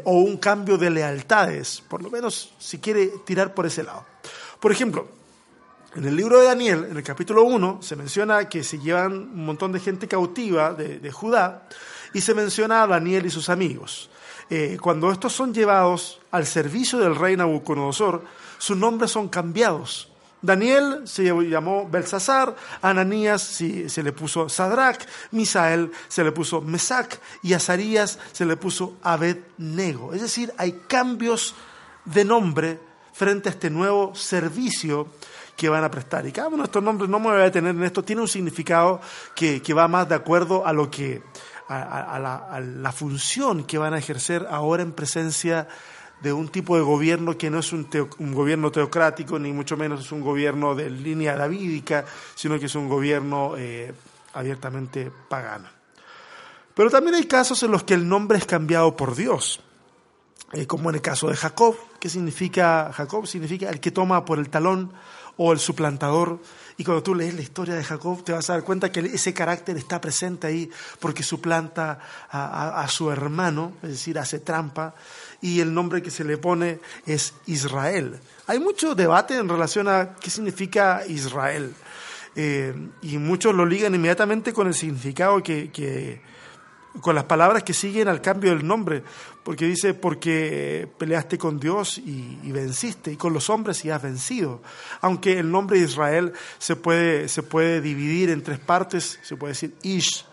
o 0.04 0.12
un 0.20 0.38
cambio 0.38 0.78
de 0.78 0.90
lealtades, 0.90 1.82
por 1.88 2.04
lo 2.04 2.10
menos 2.10 2.54
si 2.60 2.80
quiere 2.80 3.08
tirar 3.26 3.54
por 3.54 3.66
ese 3.66 3.84
lado. 3.84 4.06
Por 4.60 4.74
ejemplo, 4.74 5.08
en 5.96 6.06
el 6.06 6.16
libro 6.16 6.40
de 6.40 6.46
Daniel, 6.46 6.86
en 6.92 6.98
el 6.98 7.04
capítulo 7.04 7.44
1, 7.46 7.80
se 7.82 7.96
menciona 7.96 8.48
que 8.48 8.64
se 8.64 8.78
llevan 8.78 9.14
un 9.14 9.44
montón 9.44 9.72
de 9.72 9.80
gente 9.80 10.08
cautiva 10.08 10.72
de, 10.74 11.12
Judá 11.12 11.68
y 12.14 12.22
se 12.22 12.36
menciona 12.36 12.84
a 12.84 12.88
Daniel 12.88 13.26
y 13.26 13.32
sus 13.32 13.50
amigos. 13.50 14.08
Eh, 14.52 14.78
cuando 14.80 15.12
estos 15.12 15.34
son 15.34 15.52
llevados 15.52 16.20
al 16.30 16.46
servicio 16.46 17.00
del 17.00 17.16
rey 17.16 17.36
Nabucodonosor, 17.36 18.24
sus 18.60 18.78
nombres 18.78 19.10
son 19.10 19.28
cambiados. 19.28 20.12
Daniel 20.42 21.02
se 21.06 21.24
llamó 21.24 21.90
Belsasar, 21.90 22.56
Ananías 22.82 23.42
se 23.42 24.04
le 24.04 24.14
puso 24.14 24.48
Sadrach, 24.48 25.02
Misael 25.32 25.92
se 26.08 26.24
le 26.24 26.32
puso 26.32 26.62
Mesac 26.62 27.20
y 27.44 27.54
Azarías 27.54 28.20
se 28.32 28.46
le 28.46 28.56
puso 28.56 28.96
Abednego. 29.02 30.14
Es 30.14 30.22
decir, 30.22 30.54
hay 30.58 30.84
cambios 30.88 31.56
de 32.06 32.24
nombre 32.24 32.80
frente 33.12 33.50
a 33.50 33.52
este 33.52 33.70
nuevo 33.70 34.16
servicio 34.16 35.08
que 35.58 35.68
van 35.68 35.84
a 35.84 35.92
prestar. 35.92 36.26
Y 36.26 36.32
cada 36.32 36.48
uno 36.48 36.60
de 36.60 36.64
estos 36.64 36.82
nombres, 36.82 37.10
no 37.10 37.20
me 37.20 37.28
voy 37.28 37.42
a 37.42 37.44
detener 37.44 37.76
en 37.76 37.84
esto, 37.84 38.02
tiene 38.02 38.22
un 38.22 38.30
significado 38.30 39.02
que, 39.36 39.62
va 39.74 39.90
más 39.90 40.08
de 40.08 40.16
acuerdo 40.16 40.66
a 40.66 40.72
lo 40.72 40.90
que, 40.90 41.22
a, 41.68 42.18
la, 42.18 42.92
función 42.94 43.66
que 43.66 43.78
van 43.78 43.94
a 43.94 43.98
ejercer 43.98 44.48
ahora 44.50 44.84
en 44.84 44.94
presencia 44.94 45.68
un 46.26 46.50
tipo 46.50 46.76
de 46.76 46.82
gobierno 46.82 47.38
que 47.38 47.50
no 47.50 47.60
es 47.60 47.72
un, 47.72 47.88
gobierno 48.34 48.72
teocrático, 48.72 49.40
ni 49.40 49.54
mucho 49.54 49.78
menos 49.78 50.02
es 50.02 50.12
un 50.12 50.22
gobierno 50.22 50.76
de 50.76 50.90
línea 50.90 51.36
davídica, 51.36 52.06
sino 52.36 52.60
que 52.60 52.66
es 52.66 52.76
un 52.76 52.90
gobierno 52.90 53.56
eh, 53.58 53.94
abiertamente 54.34 55.12
pagano. 55.30 55.70
Pero 56.74 56.90
también 56.90 57.16
hay 57.16 57.26
casos 57.26 57.62
en 57.64 57.72
los 57.72 57.84
que 57.84 57.94
el 57.94 58.08
nombre 58.08 58.38
es 58.38 58.46
cambiado 58.46 58.96
por 58.96 59.16
Dios, 59.16 59.62
eh, 60.54 60.66
como 60.66 60.90
en 60.90 60.96
el 60.96 61.02
caso 61.02 61.28
de 61.30 61.36
Jacob, 61.36 61.76
que 62.00 62.10
significa, 62.10 62.92
Jacob 62.94 63.28
significa 63.28 63.70
el 63.70 63.80
que 63.80 63.92
toma 63.92 64.26
por 64.26 64.40
el 64.40 64.50
talón 64.50 64.92
o 65.38 65.54
el 65.54 65.60
suplantador. 65.60 66.40
Y 66.80 66.86
cuando 66.86 67.04
tú 67.04 67.14
lees 67.14 67.34
la 67.34 67.42
historia 67.42 67.76
de 67.76 67.84
Jacob, 67.84 68.24
te 68.24 68.32
vas 68.32 68.50
a 68.50 68.54
dar 68.54 68.64
cuenta 68.64 68.90
que 68.90 69.02
ese 69.02 69.34
carácter 69.34 69.76
está 69.76 70.00
presente 70.00 70.48
ahí 70.48 70.72
porque 71.02 71.24
suplanta 71.24 72.00
a, 72.32 72.88
su 72.88 73.12
hermano, 73.12 73.74
es 73.84 73.90
decir, 73.90 74.18
hace 74.18 74.40
trampa, 74.40 74.96
y 75.42 75.60
el 75.60 75.74
nombre 75.74 76.02
que 76.02 76.10
se 76.10 76.24
le 76.24 76.38
pone 76.38 76.80
es 77.06 77.34
Israel. 77.48 78.18
Hay 78.48 78.60
mucho 78.60 78.96
debate 78.96 79.36
en 79.36 79.50
relación 79.50 79.90
a 79.90 80.16
qué 80.22 80.30
significa 80.30 81.04
Israel. 81.06 81.74
Eh, 82.38 82.74
y 83.02 83.18
muchos 83.18 83.54
lo 83.54 83.66
ligan 83.66 83.94
inmediatamente 83.94 84.54
con 84.54 84.68
el 84.68 84.74
significado 84.74 85.44
que 85.44 86.22
con 87.02 87.16
las 87.16 87.26
palabras 87.26 87.64
que 87.64 87.74
siguen 87.74 88.08
al 88.08 88.22
cambio 88.22 88.52
del 88.52 88.66
nombre, 88.66 89.04
porque 89.44 89.66
dice, 89.66 89.94
porque 89.94 90.88
peleaste 90.98 91.38
con 91.38 91.60
Dios 91.60 91.98
y, 91.98 92.52
venciste, 92.52 93.12
y 93.12 93.16
con 93.16 93.34
los 93.34 93.50
hombres 93.50 93.84
y 93.86 93.90
has 93.90 94.02
vencido. 94.02 94.62
Aunque 95.02 95.40
el 95.40 95.52
nombre 95.52 95.80
de 95.80 95.86
Israel 95.86 96.34
se 96.58 96.76
puede, 96.76 97.28
se 97.30 97.44
puede 97.44 97.82
dividir 97.82 98.30
en 98.30 98.44
tres 98.44 98.60
partes, 98.60 99.20
se 99.24 99.36
puede 99.38 99.54
decir 99.54 99.76
Ish, 99.84 100.26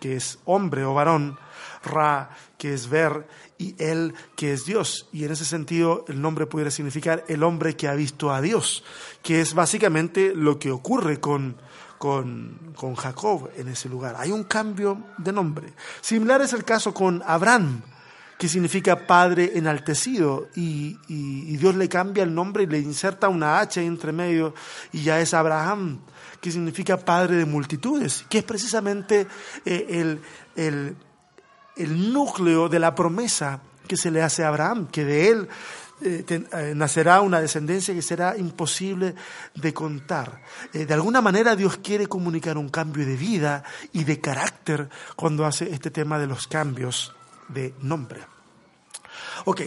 que 0.00 0.16
es 0.16 0.38
hombre 0.44 0.84
o 0.84 0.94
varón, 0.94 1.38
Ra, 1.82 2.30
que 2.58 2.74
es 2.74 2.88
ver, 2.88 3.26
y 3.58 3.74
Él, 3.78 4.14
que 4.36 4.52
es 4.52 4.64
Dios. 4.64 5.08
Y 5.12 5.24
en 5.24 5.32
ese 5.32 5.44
sentido, 5.44 6.04
el 6.08 6.20
nombre 6.20 6.46
pudiera 6.46 6.70
significar 6.70 7.24
el 7.28 7.42
hombre 7.42 7.76
que 7.76 7.88
ha 7.88 7.94
visto 7.94 8.32
a 8.32 8.40
Dios, 8.40 8.84
que 9.22 9.40
es 9.40 9.54
básicamente 9.54 10.34
lo 10.34 10.58
que 10.58 10.70
ocurre 10.70 11.20
con, 11.20 11.56
con, 11.98 12.72
con 12.76 12.94
Jacob 12.94 13.50
en 13.56 13.68
ese 13.68 13.88
lugar. 13.88 14.16
Hay 14.18 14.32
un 14.32 14.44
cambio 14.44 14.98
de 15.18 15.32
nombre. 15.32 15.72
Similar 16.00 16.42
es 16.42 16.52
el 16.52 16.64
caso 16.64 16.92
con 16.92 17.22
Abraham, 17.26 17.82
que 18.38 18.48
significa 18.48 19.06
padre 19.06 19.52
enaltecido, 19.54 20.48
y, 20.54 20.98
y, 21.08 21.56
Dios 21.56 21.74
le 21.74 21.88
cambia 21.88 22.22
el 22.22 22.34
nombre 22.34 22.64
y 22.64 22.66
le 22.66 22.78
inserta 22.78 23.28
una 23.28 23.60
H 23.60 23.82
entre 23.82 24.12
medio, 24.12 24.54
y 24.92 25.02
ya 25.02 25.20
es 25.20 25.32
Abraham, 25.32 26.00
que 26.40 26.50
significa 26.50 26.98
padre 26.98 27.36
de 27.36 27.46
multitudes, 27.46 28.26
que 28.28 28.38
es 28.38 28.44
precisamente 28.44 29.26
eh, 29.64 29.86
el, 29.88 30.20
el, 30.54 30.96
el 31.76 32.12
núcleo 32.12 32.68
de 32.68 32.78
la 32.78 32.94
promesa 32.94 33.60
que 33.88 33.96
se 33.96 34.10
le 34.10 34.22
hace 34.22 34.44
a 34.44 34.48
Abraham, 34.48 34.88
que 34.88 35.04
de 35.04 35.28
él 35.30 35.48
eh, 36.02 36.24
eh, 36.28 36.72
nacerá 36.76 37.22
una 37.22 37.40
descendencia 37.40 37.94
que 37.94 38.02
será 38.02 38.36
imposible 38.36 39.14
de 39.54 39.72
contar. 39.72 40.42
Eh, 40.74 40.84
de 40.84 40.92
alguna 40.92 41.22
manera 41.22 41.56
Dios 41.56 41.78
quiere 41.78 42.06
comunicar 42.06 42.58
un 42.58 42.68
cambio 42.68 43.06
de 43.06 43.16
vida 43.16 43.64
y 43.94 44.04
de 44.04 44.20
carácter 44.20 44.90
cuando 45.16 45.46
hace 45.46 45.72
este 45.72 45.90
tema 45.90 46.18
de 46.18 46.26
los 46.26 46.46
cambios 46.48 47.14
de 47.48 47.72
nombre. 47.80 48.20
Ok, 49.46 49.62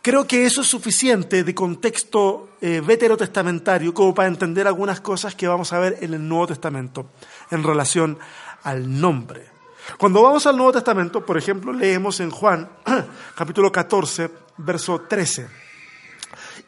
creo 0.00 0.26
que 0.26 0.46
eso 0.46 0.62
es 0.62 0.68
suficiente 0.68 1.44
de 1.44 1.54
contexto 1.54 2.50
veterotestamentario 2.60 3.92
como 3.92 4.14
para 4.14 4.28
entender 4.28 4.66
algunas 4.66 5.02
cosas 5.02 5.34
que 5.34 5.46
vamos 5.46 5.72
a 5.74 5.78
ver 5.80 5.98
en 6.00 6.14
el 6.14 6.26
Nuevo 6.26 6.46
Testamento 6.46 7.10
en 7.50 7.62
relación 7.62 8.18
al 8.62 9.00
nombre. 9.00 9.50
Cuando 9.98 10.22
vamos 10.22 10.46
al 10.46 10.56
Nuevo 10.56 10.72
Testamento, 10.72 11.26
por 11.26 11.36
ejemplo, 11.36 11.74
leemos 11.74 12.20
en 12.20 12.30
Juan 12.30 12.70
capítulo 13.34 13.70
14, 13.70 14.30
verso 14.56 15.02
13. 15.02 15.63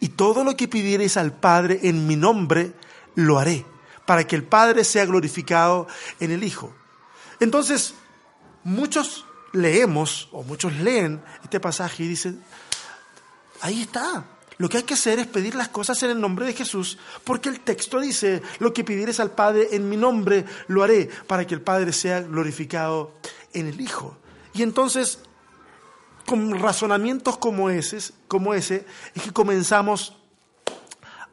Y 0.00 0.10
todo 0.10 0.44
lo 0.44 0.56
que 0.56 0.68
pidiereis 0.68 1.16
al 1.16 1.32
Padre 1.32 1.80
en 1.84 2.06
mi 2.06 2.16
nombre, 2.16 2.72
lo 3.14 3.38
haré, 3.38 3.64
para 4.04 4.26
que 4.26 4.36
el 4.36 4.44
Padre 4.44 4.84
sea 4.84 5.06
glorificado 5.06 5.86
en 6.20 6.30
el 6.30 6.44
Hijo. 6.44 6.72
Entonces, 7.40 7.94
muchos 8.64 9.24
leemos, 9.52 10.28
o 10.32 10.42
muchos 10.42 10.74
leen 10.74 11.22
este 11.42 11.60
pasaje 11.60 12.04
y 12.04 12.08
dicen, 12.08 12.42
ahí 13.60 13.82
está, 13.82 14.24
lo 14.58 14.68
que 14.68 14.78
hay 14.78 14.82
que 14.84 14.94
hacer 14.94 15.18
es 15.18 15.26
pedir 15.26 15.54
las 15.54 15.68
cosas 15.68 16.02
en 16.02 16.10
el 16.10 16.20
nombre 16.20 16.46
de 16.46 16.54
Jesús, 16.54 16.98
porque 17.24 17.48
el 17.48 17.60
texto 17.60 18.00
dice, 18.00 18.42
lo 18.58 18.72
que 18.72 18.84
pidieres 18.84 19.20
al 19.20 19.30
Padre 19.30 19.68
en 19.72 19.88
mi 19.88 19.96
nombre, 19.96 20.44
lo 20.68 20.82
haré, 20.82 21.10
para 21.26 21.46
que 21.46 21.54
el 21.54 21.60
Padre 21.60 21.92
sea 21.92 22.20
glorificado 22.22 23.12
en 23.52 23.66
el 23.66 23.80
Hijo. 23.80 24.16
Y 24.54 24.62
entonces, 24.62 25.20
con 26.26 26.60
razonamientos 26.60 27.38
como 27.38 27.70
ese, 27.70 28.12
como 28.28 28.52
ese 28.52 28.84
es 29.14 29.22
que 29.22 29.32
comenzamos 29.32 30.16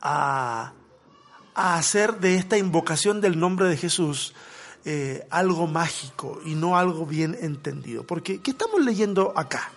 a, 0.01 0.73
hacer 1.55 2.19
de 2.19 2.35
esta 2.35 2.57
invocación 2.57 3.21
del 3.21 3.39
nombre 3.39 3.67
de 3.67 3.77
Jesús 3.77 4.33
eh, 4.85 5.27
algo 5.29 5.67
mágico 5.67 6.41
y 6.45 6.55
no 6.55 6.77
algo 6.77 7.05
bien 7.05 7.37
entendido. 7.41 8.03
Porque, 8.07 8.41
¿qué 8.41 8.51
estamos 8.51 8.81
leyendo 8.81 9.33
acá? 9.35 9.71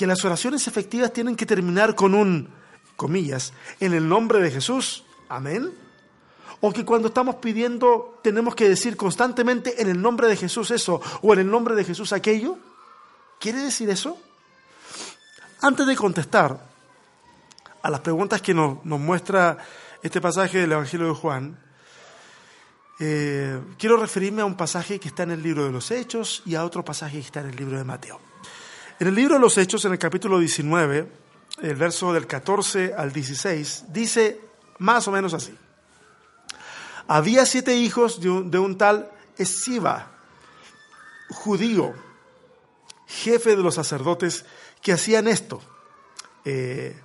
que 0.00 0.06
las 0.06 0.24
oraciones 0.24 0.66
efectivas 0.66 1.12
tienen 1.12 1.36
que 1.36 1.44
terminar 1.44 1.94
con 1.94 2.14
un, 2.14 2.48
comillas, 2.96 3.52
en 3.80 3.92
el 3.92 4.08
nombre 4.08 4.40
de 4.40 4.50
Jesús, 4.50 5.04
amén. 5.28 5.74
O 6.62 6.72
que 6.72 6.86
cuando 6.86 7.08
estamos 7.08 7.34
pidiendo 7.34 8.18
tenemos 8.22 8.54
que 8.54 8.66
decir 8.66 8.96
constantemente 8.96 9.82
en 9.82 9.90
el 9.90 10.00
nombre 10.00 10.26
de 10.26 10.36
Jesús 10.36 10.70
eso 10.70 11.02
o 11.20 11.34
en 11.34 11.40
el 11.40 11.50
nombre 11.50 11.74
de 11.74 11.84
Jesús 11.84 12.14
aquello. 12.14 12.56
¿Quiere 13.40 13.62
decir 13.62 13.88
eso? 13.88 14.20
Antes 15.62 15.86
de 15.86 15.96
contestar 15.96 16.60
a 17.80 17.88
las 17.88 18.00
preguntas 18.00 18.42
que 18.42 18.52
nos, 18.52 18.84
muestra 18.84 19.56
este 20.02 20.20
pasaje 20.20 20.58
del 20.58 20.72
Evangelio 20.72 21.08
de 21.08 21.14
Juan, 21.14 21.58
eh, 22.98 23.58
quiero 23.78 23.96
referirme 23.96 24.42
a 24.42 24.44
un 24.44 24.58
pasaje 24.58 25.00
que 25.00 25.08
está 25.08 25.22
en 25.22 25.30
el 25.30 25.42
libro 25.42 25.64
de 25.64 25.72
los 25.72 25.90
Hechos 25.90 26.42
y 26.44 26.54
a 26.54 26.66
otro 26.66 26.84
pasaje 26.84 27.14
que 27.14 27.24
está 27.24 27.40
en 27.40 27.46
el 27.46 27.56
libro 27.56 27.78
de 27.78 27.84
Mateo. 27.84 28.20
En 28.98 29.08
el 29.08 29.14
libro 29.14 29.36
de 29.36 29.40
los 29.40 29.56
Hechos, 29.56 29.86
en 29.86 29.92
el 29.92 29.98
capítulo 29.98 30.38
19, 30.38 31.10
el 31.62 31.76
verso 31.76 32.12
del 32.12 32.26
14 32.26 32.92
al 32.94 33.10
16, 33.10 33.84
dice 33.88 34.38
más 34.80 35.08
o 35.08 35.12
menos 35.12 35.32
así. 35.32 35.56
Había 37.08 37.46
siete 37.46 37.74
hijos 37.74 38.20
de 38.20 38.28
un, 38.28 38.76
tal 38.76 39.10
Esiba, 39.38 40.10
judío, 41.30 41.94
jefe 43.10 43.56
de 43.56 43.62
los 43.62 43.74
sacerdotes, 43.74 44.44
que 44.80 44.92
hacían 44.92 45.26
esto. 45.26 45.60
Eh, 46.44 46.98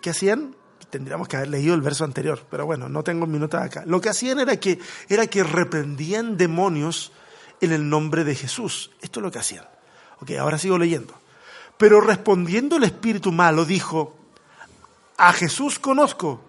¿Qué 0.00 0.10
hacían? 0.10 0.56
Tendríamos 0.90 1.28
que 1.28 1.36
haber 1.36 1.48
leído 1.48 1.74
el 1.74 1.82
verso 1.82 2.04
anterior, 2.04 2.44
pero 2.50 2.66
bueno, 2.66 2.88
no 2.88 3.04
tengo 3.04 3.26
acá. 3.56 3.84
Lo 3.86 4.00
que 4.00 4.08
hacían 4.08 4.40
era 4.40 4.56
que, 4.56 4.78
era 5.08 5.26
que 5.26 5.44
reprendían 5.44 6.36
demonios 6.36 7.12
en 7.60 7.72
el 7.72 7.88
nombre 7.88 8.24
de 8.24 8.34
Jesús. 8.34 8.90
Esto 9.00 9.20
es 9.20 9.24
lo 9.24 9.30
que 9.30 9.38
hacían. 9.38 9.64
Ok, 10.20 10.32
ahora 10.32 10.58
sigo 10.58 10.78
leyendo. 10.78 11.14
Pero 11.78 12.00
respondiendo 12.00 12.76
el 12.76 12.84
espíritu 12.84 13.32
malo, 13.32 13.64
dijo, 13.64 14.16
a 15.16 15.32
Jesús 15.32 15.78
conozco 15.78 16.40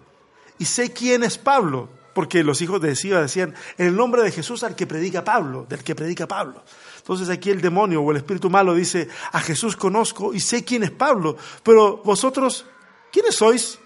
y 0.58 0.64
sé 0.64 0.92
quién 0.92 1.22
es 1.24 1.38
Pablo, 1.38 1.88
porque 2.14 2.44
los 2.44 2.62
hijos 2.62 2.80
de 2.80 2.96
Siba 2.96 3.20
decían, 3.20 3.54
en 3.76 3.88
el 3.88 3.96
nombre 3.96 4.22
de 4.22 4.30
Jesús 4.30 4.62
al 4.62 4.76
que 4.76 4.86
predica 4.86 5.24
Pablo, 5.24 5.66
del 5.68 5.82
que 5.82 5.94
predica 5.94 6.26
Pablo. 6.26 6.62
Entonces 6.98 7.28
aquí 7.28 7.50
el 7.50 7.60
demonio 7.60 8.00
o 8.00 8.10
el 8.10 8.16
espíritu 8.18 8.48
malo 8.48 8.74
dice, 8.74 9.08
a 9.32 9.40
Jesús 9.40 9.76
conozco 9.76 10.32
y 10.32 10.40
sé 10.40 10.64
quién 10.64 10.84
es 10.84 10.90
Pablo, 10.90 11.36
pero 11.62 11.98
vosotros, 11.98 12.64
¿quiénes 13.12 13.34
sois? 13.34 13.78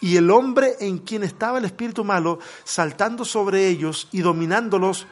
Y 0.00 0.16
el 0.16 0.30
hombre 0.30 0.76
en 0.80 0.98
quien 0.98 1.24
estaba 1.24 1.58
el 1.58 1.64
espíritu 1.64 2.04
malo, 2.04 2.38
saltando 2.62 3.24
sobre 3.24 3.66
ellos 3.66 4.08
y 4.12 4.20
dominándolos, 4.20 5.06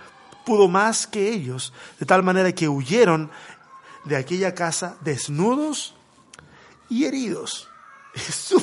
pudo 0.44 0.68
más 0.68 1.06
que 1.06 1.30
ellos, 1.30 1.72
de 1.98 2.06
tal 2.06 2.22
manera 2.22 2.52
que 2.52 2.68
huyeron 2.68 3.30
de 4.04 4.16
aquella 4.16 4.54
casa 4.54 4.96
desnudos 5.00 5.94
y 6.88 7.04
heridos. 7.04 7.71
Es 8.14 8.54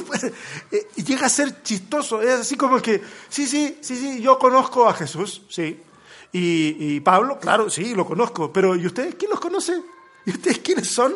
eh, 0.72 0.88
llega 1.04 1.26
a 1.26 1.30
ser 1.30 1.64
chistoso, 1.64 2.22
es 2.22 2.42
así 2.42 2.56
como 2.56 2.80
que, 2.82 3.02
sí, 3.30 3.48
sí, 3.48 3.80
sí, 3.82 3.96
sí, 3.96 4.22
yo 4.22 4.38
conozco 4.38 4.88
a 4.88 4.94
Jesús, 4.94 5.42
sí. 5.50 5.82
Y, 6.32 6.96
y 6.96 7.00
Pablo, 7.00 7.40
claro, 7.40 7.70
sí, 7.70 7.96
lo 7.96 8.06
conozco, 8.06 8.54
pero 8.54 8.76
¿y 8.76 8.86
ustedes 8.86 9.16
quién 9.16 9.32
los 9.32 9.40
conoce? 9.40 9.82
¿Y 10.26 10.32
ustedes 10.32 10.60
quiénes 10.60 10.88
son? 10.92 11.16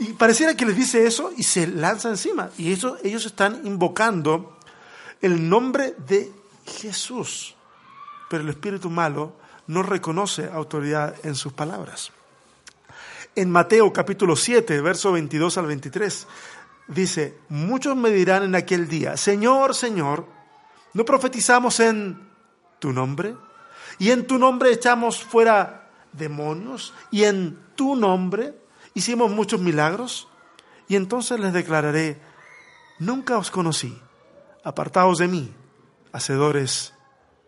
Y 0.00 0.12
pareciera 0.14 0.56
que 0.56 0.64
les 0.64 0.76
dice 0.76 1.06
eso 1.06 1.32
y 1.36 1.42
se 1.42 1.66
lanza 1.66 2.08
encima. 2.08 2.50
Y 2.56 2.72
eso, 2.72 2.96
ellos 3.02 3.26
están 3.26 3.60
invocando 3.64 4.56
el 5.20 5.48
nombre 5.48 5.94
de 6.06 6.32
Jesús. 6.64 7.56
Pero 8.30 8.44
el 8.44 8.48
espíritu 8.48 8.88
malo 8.88 9.34
no 9.66 9.82
reconoce 9.82 10.48
autoridad 10.48 11.14
en 11.24 11.34
sus 11.34 11.52
palabras 11.52 12.12
en 13.38 13.52
Mateo 13.52 13.92
capítulo 13.92 14.34
7, 14.34 14.80
verso 14.80 15.12
22 15.12 15.58
al 15.58 15.66
23. 15.66 16.26
Dice, 16.88 17.38
muchos 17.50 17.94
me 17.96 18.10
dirán 18.10 18.42
en 18.44 18.54
aquel 18.54 18.88
día, 18.88 19.16
Señor, 19.18 19.74
Señor, 19.74 20.26
¿no 20.94 21.04
profetizamos 21.04 21.80
en 21.80 22.28
tu 22.78 22.92
nombre? 22.92 23.36
Y 23.98 24.10
en 24.10 24.26
tu 24.26 24.38
nombre 24.38 24.72
echamos 24.72 25.22
fuera 25.22 25.90
demonios, 26.12 26.94
y 27.10 27.24
en 27.24 27.58
tu 27.74 27.94
nombre 27.94 28.54
hicimos 28.94 29.30
muchos 29.30 29.60
milagros. 29.60 30.28
Y 30.88 30.96
entonces 30.96 31.38
les 31.38 31.52
declararé, 31.52 32.20
nunca 32.98 33.36
os 33.36 33.50
conocí, 33.50 34.00
apartaos 34.64 35.18
de 35.18 35.28
mí, 35.28 35.54
hacedores 36.12 36.94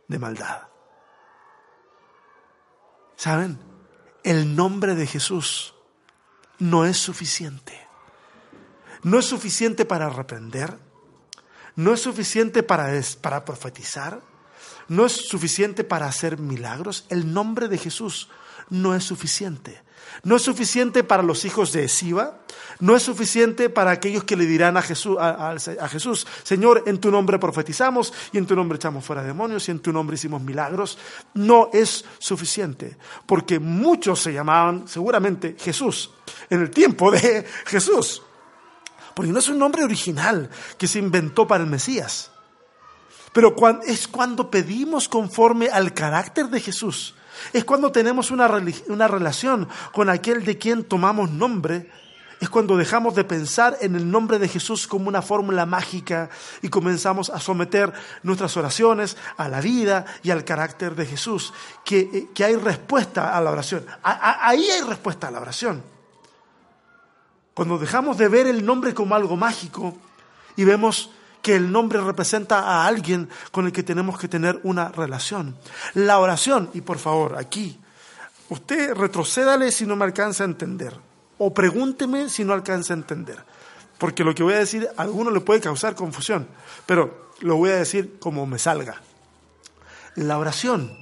de 0.07 0.19
maldad. 0.19 0.69
¿Saben? 3.17 3.59
El 4.23 4.55
nombre 4.55 4.95
de 4.95 5.07
Jesús 5.07 5.75
no 6.59 6.85
es 6.85 6.99
suficiente. 6.99 7.90
No 9.03 9.19
es 9.19 9.27
suficiente 9.27 9.85
para 9.85 10.09
reprender, 10.09 10.77
no 11.77 11.95
es 11.95 12.01
suficiente 12.01 12.63
para, 12.63 12.89
para 13.21 13.45
profetizar, 13.45 14.21
no 14.89 15.07
es 15.07 15.13
suficiente 15.13 15.85
para 15.85 16.07
hacer 16.07 16.39
milagros. 16.39 17.07
El 17.09 17.33
nombre 17.33 17.69
de 17.69 17.79
Jesús 17.79 18.29
no 18.71 18.95
es 18.95 19.05
suficiente. 19.05 19.83
No 20.23 20.37
es 20.37 20.43
suficiente 20.43 21.05
para 21.05 21.23
los 21.23 21.45
hijos 21.45 21.73
de 21.73 21.89
Siba, 21.89 22.41
no 22.81 22.97
es 22.97 23.03
suficiente 23.03 23.71
para 23.71 23.91
aquellos 23.91 24.25
que 24.25 24.37
le 24.37 24.45
dirán 24.45 24.77
a 24.77 24.83
Jesús, 24.83 25.17
a, 25.19 25.57
Jesús, 25.89 26.27
Señor, 26.43 26.85
en 26.87 26.99
tu 26.99 27.11
nombre 27.11 27.39
profetizamos 27.39 28.13
y 28.33 28.39
en 28.39 28.47
tu 28.47 28.57
nombre 28.57 28.77
echamos 28.77 29.05
fuera 29.05 29.23
demonios 29.23 29.69
y 29.69 29.71
en 29.71 29.81
tu 29.81 29.93
nombre 29.93 30.15
hicimos 30.15 30.43
milagros. 30.43 30.99
No 31.35 31.71
es 31.73 32.05
suficiente, 32.19 32.97
porque 33.27 33.59
muchos 33.59 34.21
se 34.21 34.33
llamaban 34.33 34.89
seguramente 34.89 35.57
Jesús 35.59 36.11
en 36.49 36.61
el 36.61 36.71
tiempo 36.71 37.11
de 37.11 37.47
Jesús, 37.67 38.23
porque 39.21 39.35
no 39.35 39.39
es 39.39 39.51
un 39.51 39.59
nombre 39.59 39.85
original 39.85 40.49
que 40.79 40.89
se 40.89 40.99
inventó 40.99 41.47
para 41.47 41.63
el 41.63 41.69
Mesías. 41.69 42.31
Pero 43.35 43.55
es 43.87 44.09
cuando 44.09 44.51
pedimos 44.51 45.11
conforme 45.11 45.69
al 45.69 45.93
carácter 45.93 46.47
de 46.47 46.59
Jesús 46.59 47.15
Es 47.53 47.67
cuando 47.67 47.93
tenemos 47.93 48.31
una, 48.31 48.51
una 48.89 49.09
relación 49.09 49.69
con 49.93 50.09
aquel 50.09 50.43
de 50.43 50.57
quien 50.57 50.85
tomamos 50.85 51.31
nombre 51.31 51.91
es 52.41 52.49
cuando 52.49 52.79
dejamos 52.79 53.15
de 53.15 53.25
pensar 53.25 53.77
en 53.83 53.95
el 53.95 54.11
nombre 54.11 54.39
de 54.39 54.49
Jesús 54.49 54.87
como 54.87 55.09
una 55.09 55.21
fórmula 55.21 55.67
mágica 55.67 56.31
y 56.63 56.71
comenzamos 56.71 57.29
a 57.29 57.41
someter 57.41 57.93
nuestras 58.23 58.57
oraciones 58.57 59.19
a 59.37 59.51
la 59.51 59.61
vida 59.61 60.07
y 60.23 60.31
al 60.31 60.47
carácter 60.47 60.95
de 60.95 61.05
Jesús, 61.05 61.53
que, 61.85 62.31
eh, 62.35 62.43
hay 62.43 62.57
respuesta 62.57 63.37
a 63.37 63.41
la 63.43 63.51
oración. 63.51 63.85
ahí 64.03 64.67
hay 64.71 64.81
respuesta 64.81 65.29
a 65.29 65.31
la 65.31 65.41
oración. 65.41 66.00
Cuando 67.55 67.79
dejamos 67.79 68.19
de 68.19 68.29
ver 68.29 68.47
el 68.47 68.65
nombre 68.65 68.95
como 68.95 69.15
algo 69.15 69.37
mágico 69.37 69.97
y 70.57 70.65
vemos 70.65 71.11
que 71.43 71.57
el 71.57 71.73
nombre 71.73 72.01
representa 72.01 72.61
a 72.61 72.87
alguien 72.87 73.29
con 73.51 73.67
el 73.67 73.73
que 73.73 73.83
tenemos 73.83 74.19
que 74.19 74.29
tener 74.29 74.61
una 74.63 74.89
relación. 74.89 75.57
La 75.95 76.19
oración, 76.19 76.71
y 76.75 76.83
por 76.83 76.99
favor, 76.99 77.37
aquí, 77.39 77.79
usted 78.49 78.95
retrocédale 78.95 79.73
si 79.73 79.87
no 79.87 79.97
me 79.97 80.05
alcanza 80.05 80.45
a 80.45 80.47
entender 80.47 80.95
o 81.43 81.55
pregúnteme 81.55 82.29
si 82.29 82.45
no 82.45 82.53
alcanza 82.53 82.93
a 82.93 83.01
entender. 83.01 83.39
Porque 83.97 84.25
lo 84.25 84.35
que 84.35 84.43
voy 84.43 84.55
a 84.55 84.59
decir 84.59 84.89
a 84.97 85.03
alguno 85.03 85.31
le 85.31 85.41
puede 85.41 85.61
causar 85.61 85.95
confusión, 85.95 86.47
pero 86.85 87.33
lo 87.41 87.57
voy 87.57 87.71
a 87.71 87.77
decir 87.77 88.19
como 88.21 88.47
me 88.47 88.59
salga. 88.59 89.01
La 90.17 90.39
oración. 90.39 91.00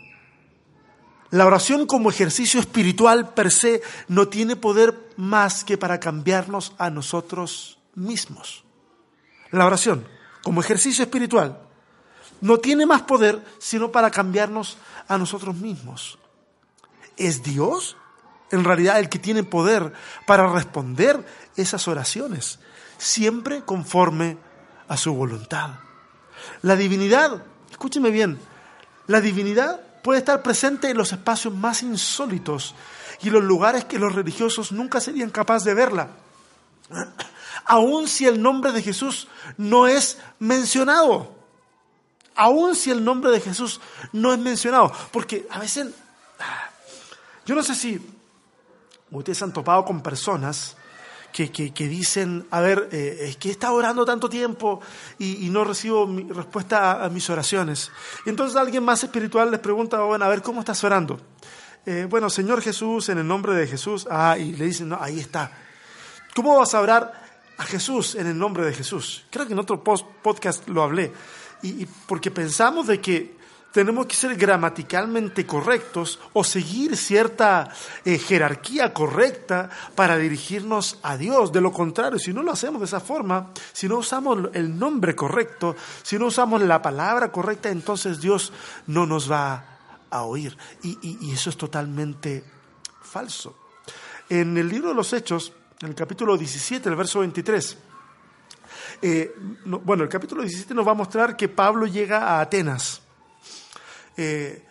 La 1.31 1.47
oración 1.47 1.87
como 1.87 2.11
ejercicio 2.11 2.59
espiritual 2.61 3.35
per 3.35 3.51
se 3.51 3.83
no 4.09 4.29
tiene 4.29 4.57
poder 4.57 5.12
más 5.17 5.64
que 5.64 5.77
para 5.77 6.01
cambiarnos 6.01 6.75
a 6.79 6.91
nosotros 6.91 7.79
mismos. 7.95 8.64
La 9.51 9.67
oración 9.67 10.07
como 10.43 10.61
ejercicio 10.61 11.05
espiritual 11.05 11.61
no 12.41 12.59
tiene 12.59 12.87
más 12.87 13.03
poder 13.03 13.45
sino 13.59 13.93
para 13.93 14.11
cambiarnos 14.11 14.79
a 15.07 15.19
nosotros 15.19 15.55
mismos. 15.57 16.19
¿Es 17.17 17.43
Dios 17.43 17.97
en 18.51 18.64
realidad 18.64 18.99
el 18.99 19.09
que 19.09 19.19
tiene 19.19 19.45
poder 19.45 19.93
para 20.27 20.51
responder 20.53 21.25
esas 21.57 21.88
oraciones, 21.88 22.59
siempre 22.97 23.62
conforme 23.62 24.38
a 24.88 24.97
su 24.97 25.14
voluntad. 25.14 25.81
La 26.62 26.77
divinidad, 26.77 27.45
escúcheme 27.71 28.11
bien, 28.11 28.38
la 29.07 29.21
divinidad 29.21 29.81
puede 30.03 30.21
estar 30.21 30.43
presente 30.43 30.91
en 30.91 30.97
los 30.97 31.13
espacios 31.13 31.55
más 31.55 31.83
insólitos 31.83 32.75
y 33.21 33.29
en 33.29 33.35
los 33.35 33.45
lugares 33.45 33.85
que 33.85 33.99
los 33.99 34.15
religiosos 34.15 34.73
nunca 34.73 35.01
serían 35.01 35.31
capaces 35.31 35.65
de 35.65 35.75
verla. 35.75 36.09
Aun 37.65 38.09
si 38.09 38.27
el 38.27 38.41
nombre 38.41 38.73
de 38.73 38.83
Jesús 38.83 39.29
no 39.57 39.87
es 39.87 40.19
mencionado. 40.39 41.37
Aun 42.35 42.75
si 42.75 42.91
el 42.91 43.05
nombre 43.05 43.31
de 43.31 43.41
Jesús 43.41 43.81
no 44.13 44.33
es 44.33 44.39
mencionado. 44.39 44.93
Porque 45.11 45.47
a 45.51 45.59
veces, 45.59 45.89
yo 47.45 47.55
no 47.55 47.63
sé 47.63 47.75
si 47.75 48.01
Ustedes 49.11 49.43
han 49.43 49.53
topado 49.53 49.85
con 49.85 50.03
personas 50.03 50.77
que, 51.33 51.51
que, 51.51 51.88
dicen, 51.88 52.47
a 52.51 52.61
ver, 52.61 52.88
eh, 52.91 53.29
es 53.29 53.37
que 53.37 53.49
he 53.49 53.53
estado 53.53 53.75
orando 53.75 54.05
tanto 54.05 54.29
tiempo 54.29 54.81
y, 55.19 55.49
no 55.51 55.64
recibo 55.64 56.07
mi 56.07 56.25
respuesta 56.25 57.05
a, 57.05 57.09
mis 57.11 57.29
oraciones. 57.31 57.91
Y 58.27 58.31
entonces 58.31 58.57
alguien 58.57 58.83
más 58.85 59.05
espiritual 59.05 59.51
les 59.51 59.61
pregunta, 59.61 60.01
bueno, 60.01 60.25
a 60.25 60.29
ver, 60.29 60.43
¿cómo 60.43 60.61
estás 60.61 60.83
orando? 60.85 61.21
Eh, 61.87 62.07
bueno, 62.09 62.29
Señor 62.29 62.61
Jesús, 62.61 63.09
en 63.09 63.19
el 63.19 63.27
nombre 63.27 63.55
de 63.55 63.67
Jesús. 63.67 64.07
Ah, 64.11 64.37
y 64.38 64.53
le 64.53 64.64
dicen, 64.67 64.88
no, 64.88 64.99
ahí 65.01 65.21
está. 65.21 65.53
¿Cómo 66.35 66.57
vas 66.57 66.75
a 66.75 66.81
orar 66.81 67.12
a 67.57 67.64
Jesús 67.64 68.14
en 68.17 68.27
el 68.27 68.37
nombre 68.37 68.64
de 68.64 68.75
Jesús? 68.75 69.25
Creo 69.31 69.47
que 69.47 69.53
en 69.53 69.59
otro 69.59 69.83
podcast 69.83 70.69
lo 70.69 70.83
hablé. 70.83 71.12
y 71.62 71.87
porque 72.07 72.31
pensamos 72.31 72.87
de 72.87 73.01
que 73.01 73.38
tenemos 73.73 74.07
que 74.07 74.17
ser 74.17 74.35
gramaticalmente 74.37 75.47
correctos 75.47 76.19
o 76.33 76.43
seguir 76.43 76.97
cierta 76.97 77.69
eh, 78.05 78.19
jerarquía 78.19 78.95
correcta 78.95 79.69
para 79.95 80.17
dirigirnos 80.17 80.99
a 81.03 81.17
Dios. 81.17 81.53
De 81.53 81.61
lo 81.61 81.73
contrario, 81.73 82.19
si 82.19 82.33
no 82.33 82.43
lo 82.43 82.53
hacemos 82.53 82.81
de 82.81 82.87
esa 82.87 83.01
forma, 83.01 83.51
si 83.73 83.89
no 83.89 83.99
usamos 83.99 84.51
el 84.55 84.79
nombre 84.79 85.15
correcto, 85.15 85.77
si 86.03 86.19
no 86.19 86.27
usamos 86.27 86.63
la 86.63 86.81
palabra 86.81 87.31
correcta, 87.31 87.69
entonces 87.69 88.21
Dios 88.21 88.53
no 88.87 89.07
nos 89.07 89.31
va 89.31 89.79
a 90.11 90.23
oír. 90.23 90.57
Y, 90.83 91.31
eso 91.31 91.51
es 91.51 91.57
totalmente 91.57 92.45
falso. 93.03 93.57
En 94.31 94.57
el 94.57 94.69
libro 94.69 94.89
de 94.89 94.95
los 94.95 95.13
Hechos, 95.13 95.53
en 95.81 95.89
el 95.89 95.95
capítulo 95.95 96.37
17, 96.37 96.89
el 96.89 96.97
verso 96.97 97.21
23, 97.21 97.77
eh, 99.03 99.35
bueno, 99.65 100.05
el 100.05 100.09
capítulo 100.09 100.43
17 100.43 100.75
nos 100.75 100.87
va 100.87 100.93
a 100.93 100.95
mostrar 100.95 101.37
que 101.37 101.49
Pablo 101.49 101.87
llega 101.87 102.29
a 102.29 102.41
Atenas 102.41 103.03
eh, 104.19 104.65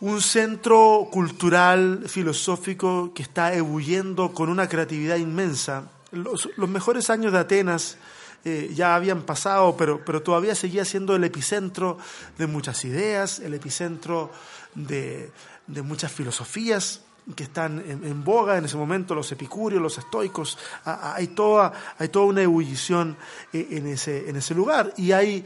un 0.00 0.20
centro 0.20 1.08
cultural, 1.12 2.04
filosófico 2.08 3.12
que 3.14 3.22
está 3.22 3.54
ebulliendo 3.54 4.32
con 4.32 4.48
una 4.48 4.66
creatividad 4.66 5.16
inmensa. 5.16 5.90
Los, 6.10 6.48
mejores 6.56 7.10
años 7.10 7.32
de 7.32 7.38
Atenas 7.38 7.98
eh, 8.44 8.72
ya 8.74 8.96
habían 8.96 9.22
pasado, 9.22 9.76
pero, 9.76 10.04
pero 10.04 10.22
todavía 10.22 10.54
seguía 10.54 10.84
siendo 10.86 11.14
el 11.14 11.22
epicentro 11.22 11.98
de 12.38 12.46
muchas 12.46 12.84
ideas, 12.84 13.40
el 13.40 13.54
epicentro 13.54 14.32
de, 14.74 15.30
muchas 15.68 16.10
filosofías 16.10 17.02
que 17.36 17.44
están 17.44 17.78
en, 17.86 18.24
boga 18.24 18.56
en 18.56 18.64
ese 18.64 18.76
momento, 18.76 19.14
los 19.14 19.30
epicúreos, 19.30 19.80
los 19.80 19.98
estoicos, 19.98 20.58
hay 20.84 21.28
toda, 21.28 21.72
hay 21.98 22.08
toda 22.08 22.24
una 22.24 22.42
ebullición 22.42 23.16
eh, 23.52 23.68
en, 23.70 23.86
ese, 23.86 24.28
en 24.28 24.36
ese 24.36 24.54
lugar. 24.54 24.92
Y 24.96 25.12
hay 25.12 25.44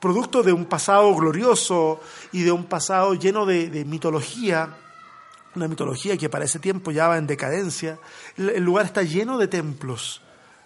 producto 0.00 0.42
de 0.42 0.52
un 0.52 0.64
pasado 0.64 1.14
glorioso 1.14 2.00
y 2.32 2.42
de 2.42 2.52
un 2.52 2.64
pasado 2.64 3.14
lleno 3.14 3.46
de, 3.46 3.84
mitología, 3.84 4.76
una 5.54 5.68
mitología 5.68 6.16
que 6.16 6.28
para 6.28 6.46
ese 6.46 6.58
tiempo 6.58 6.90
ya 6.90 7.08
va 7.08 7.18
en 7.18 7.26
decadencia. 7.26 7.98
El, 8.36 8.64
lugar 8.64 8.86
está 8.86 9.02
lleno 9.02 9.38
de 9.38 9.48
templos 9.48 10.22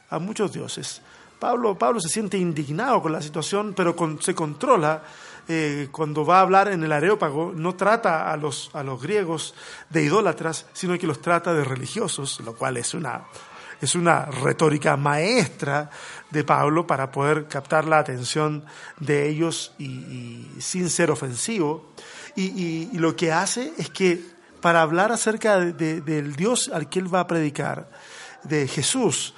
a 0.09 0.18
muchos 0.18 0.53
dioses. 0.53 1.03
Pablo, 1.38 1.77
Pablo 1.77 2.01
se 2.01 2.09
siente 2.09 2.38
indignado 2.38 3.03
con 3.03 3.12
la 3.12 3.20
situación, 3.20 3.75
pero 3.77 3.94
se 4.20 4.35
controla. 4.35 5.03
Eh, 5.47 5.88
cuando 5.90 6.25
va 6.25 6.38
a 6.38 6.40
hablar 6.40 6.68
en 6.68 6.83
el 6.85 6.92
Areópago, 6.92 7.53
no 7.55 7.75
trata 7.75 8.33
a 8.33 8.37
los, 8.38 8.70
a 8.73 8.83
los 8.83 9.03
griegos 9.03 9.55
de 9.90 10.05
idólatras, 10.05 10.64
sino 10.73 10.97
que 10.97 11.07
los 11.07 11.20
trata 11.20 11.53
de 11.53 11.64
religiosos, 11.64 12.40
lo 12.40 12.55
cual 12.55 12.79
es 12.79 12.94
una, 12.94 13.25
es 13.85 13.94
una 13.94 14.25
retórica 14.27 14.97
maestra 14.97 15.90
de 16.31 16.44
Pablo 16.44 16.87
para 16.87 17.11
poder 17.12 17.47
captar 17.47 17.87
la 17.87 17.99
atención 17.99 18.64
de 18.99 19.29
ellos 19.29 19.73
y, 19.79 20.47
sin 20.59 20.90
ser 20.90 21.11
ofensivo. 21.11 21.92
Y, 22.37 22.97
lo 22.99 23.14
que 23.14 23.33
hace 23.33 23.73
es 23.79 23.90
que 23.90 24.20
para 24.61 24.83
hablar 24.83 25.12
acerca 25.12 25.61
del 25.61 26.37
Dios 26.37 26.70
al 26.73 26.88
que 26.88 26.99
él 26.99 27.14
va 27.14 27.20
a 27.20 27.27
predicar, 27.27 27.90
de 28.42 28.68
Jesús, 28.68 29.35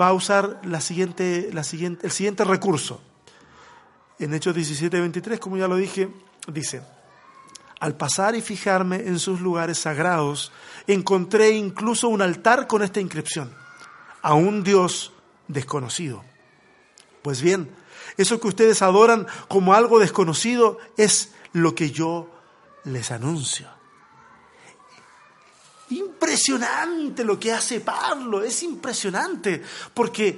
va 0.00 0.08
a 0.08 0.12
usar 0.12 0.60
la 0.64 0.80
siguiente, 0.80 1.50
la 1.52 1.64
siguiente, 1.64 2.06
el 2.06 2.12
siguiente 2.12 2.44
recurso. 2.44 3.00
En 4.18 4.32
Hechos 4.34 4.54
17, 4.54 5.00
23, 5.00 5.40
como 5.40 5.56
ya 5.56 5.66
lo 5.66 5.76
dije, 5.76 6.08
dice, 6.46 6.82
al 7.80 7.96
pasar 7.96 8.36
y 8.36 8.40
fijarme 8.40 8.96
en 8.96 9.18
sus 9.18 9.40
lugares 9.40 9.78
sagrados, 9.78 10.52
encontré 10.86 11.50
incluso 11.50 12.08
un 12.08 12.22
altar 12.22 12.66
con 12.66 12.82
esta 12.82 13.00
inscripción 13.00 13.65
a 14.26 14.34
un 14.34 14.64
Dios 14.64 15.12
desconocido. 15.46 16.24
Pues 17.22 17.40
bien, 17.40 17.70
eso 18.16 18.40
que 18.40 18.48
ustedes 18.48 18.82
adoran 18.82 19.24
como 19.46 19.72
algo 19.72 20.00
desconocido 20.00 20.78
es 20.96 21.32
lo 21.52 21.76
que 21.76 21.92
yo 21.92 22.28
les 22.82 23.12
anuncio. 23.12 23.68
Impresionante 25.90 27.22
lo 27.22 27.38
que 27.38 27.52
hace 27.52 27.78
Pablo, 27.78 28.42
es 28.42 28.64
impresionante, 28.64 29.62
porque, 29.94 30.36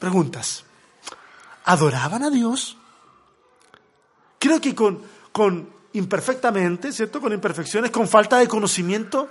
preguntas, 0.00 0.64
¿adoraban 1.66 2.24
a 2.24 2.30
Dios? 2.30 2.76
Creo 4.40 4.60
que 4.60 4.74
con, 4.74 5.04
con 5.30 5.70
imperfectamente, 5.92 6.90
¿cierto? 6.90 7.20
Con 7.20 7.32
imperfecciones, 7.32 7.92
con 7.92 8.08
falta 8.08 8.38
de 8.38 8.48
conocimiento, 8.48 9.28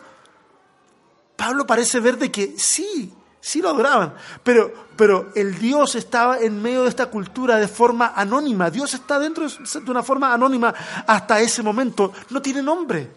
Pablo 1.38 1.67
parece 1.67 2.00
ver 2.00 2.17
de 2.17 2.32
que 2.32 2.56
sí, 2.58 3.13
sí 3.39 3.62
lo 3.62 3.69
adoraban, 3.69 4.15
pero, 4.43 4.73
pero 4.97 5.32
el 5.36 5.58
Dios 5.60 5.95
estaba 5.95 6.39
en 6.39 6.62
medio 6.62 6.84
de 6.84 6.89
esta 6.89 7.05
cultura 7.05 7.57
de 7.57 7.68
forma 7.68 8.14
anónima. 8.16 8.72
Dios 8.72 8.95
está 8.95 9.20
dentro 9.20 9.47
de 9.47 9.91
una 9.91 10.03
forma 10.03 10.34
anónima 10.34 10.74
hasta 11.05 11.39
ese 11.39 11.62
momento. 11.62 12.12
No 12.32 12.41
tiene 12.41 12.64
nombre. 12.64 13.12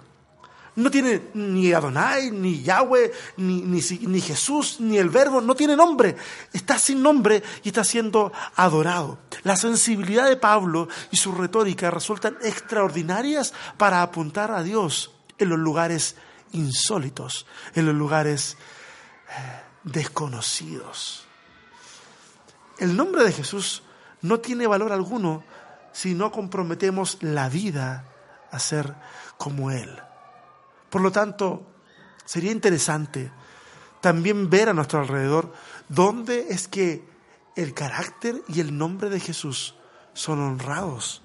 No 0.76 0.90
tiene 0.90 1.30
ni 1.34 1.72
Adonai, 1.72 2.30
ni 2.30 2.62
Yahweh, 2.62 3.10
ni, 3.38 3.62
ni, 3.62 3.80
ni, 3.80 4.20
Jesús, 4.20 4.76
ni 4.80 4.98
el 4.98 5.08
Verbo, 5.08 5.40
no 5.40 5.54
tiene 5.54 5.74
nombre. 5.74 6.14
Está 6.52 6.78
sin 6.78 7.02
nombre 7.02 7.42
y 7.64 7.68
está 7.68 7.82
siendo 7.82 8.32
adorado. 8.54 9.18
La 9.42 9.56
sensibilidad 9.56 10.28
de 10.28 10.36
Pablo 10.36 10.88
y 11.10 11.16
su 11.16 11.32
retórica 11.32 11.90
resultan 11.90 12.36
extraordinarias 12.42 13.52
para 13.78 14.02
apuntar 14.02 14.52
a 14.52 14.62
Dios 14.62 15.10
en 15.38 15.48
los 15.48 15.58
lugares 15.58 16.16
insólitos, 16.52 17.46
en 17.74 17.86
los 17.86 17.94
lugares 17.94 18.56
eh, 19.28 19.62
desconocidos. 19.84 21.24
El 22.78 22.96
nombre 22.96 23.24
de 23.24 23.32
Jesús 23.32 23.82
no 24.22 24.40
tiene 24.40 24.66
valor 24.66 24.92
alguno 24.92 25.44
si 25.92 26.14
no 26.14 26.30
comprometemos 26.30 27.18
la 27.20 27.48
vida 27.48 28.06
a 28.50 28.58
ser 28.58 28.94
como 29.36 29.70
Él. 29.70 29.98
Por 30.88 31.02
lo 31.02 31.12
tanto, 31.12 31.66
sería 32.24 32.52
interesante 32.52 33.30
también 34.00 34.50
ver 34.50 34.68
a 34.68 34.72
nuestro 34.72 35.00
alrededor 35.00 35.52
dónde 35.88 36.46
es 36.50 36.68
que 36.68 37.08
el 37.56 37.74
carácter 37.74 38.42
y 38.48 38.60
el 38.60 38.76
nombre 38.76 39.10
de 39.10 39.20
Jesús 39.20 39.74
son 40.14 40.40
honrados, 40.40 41.22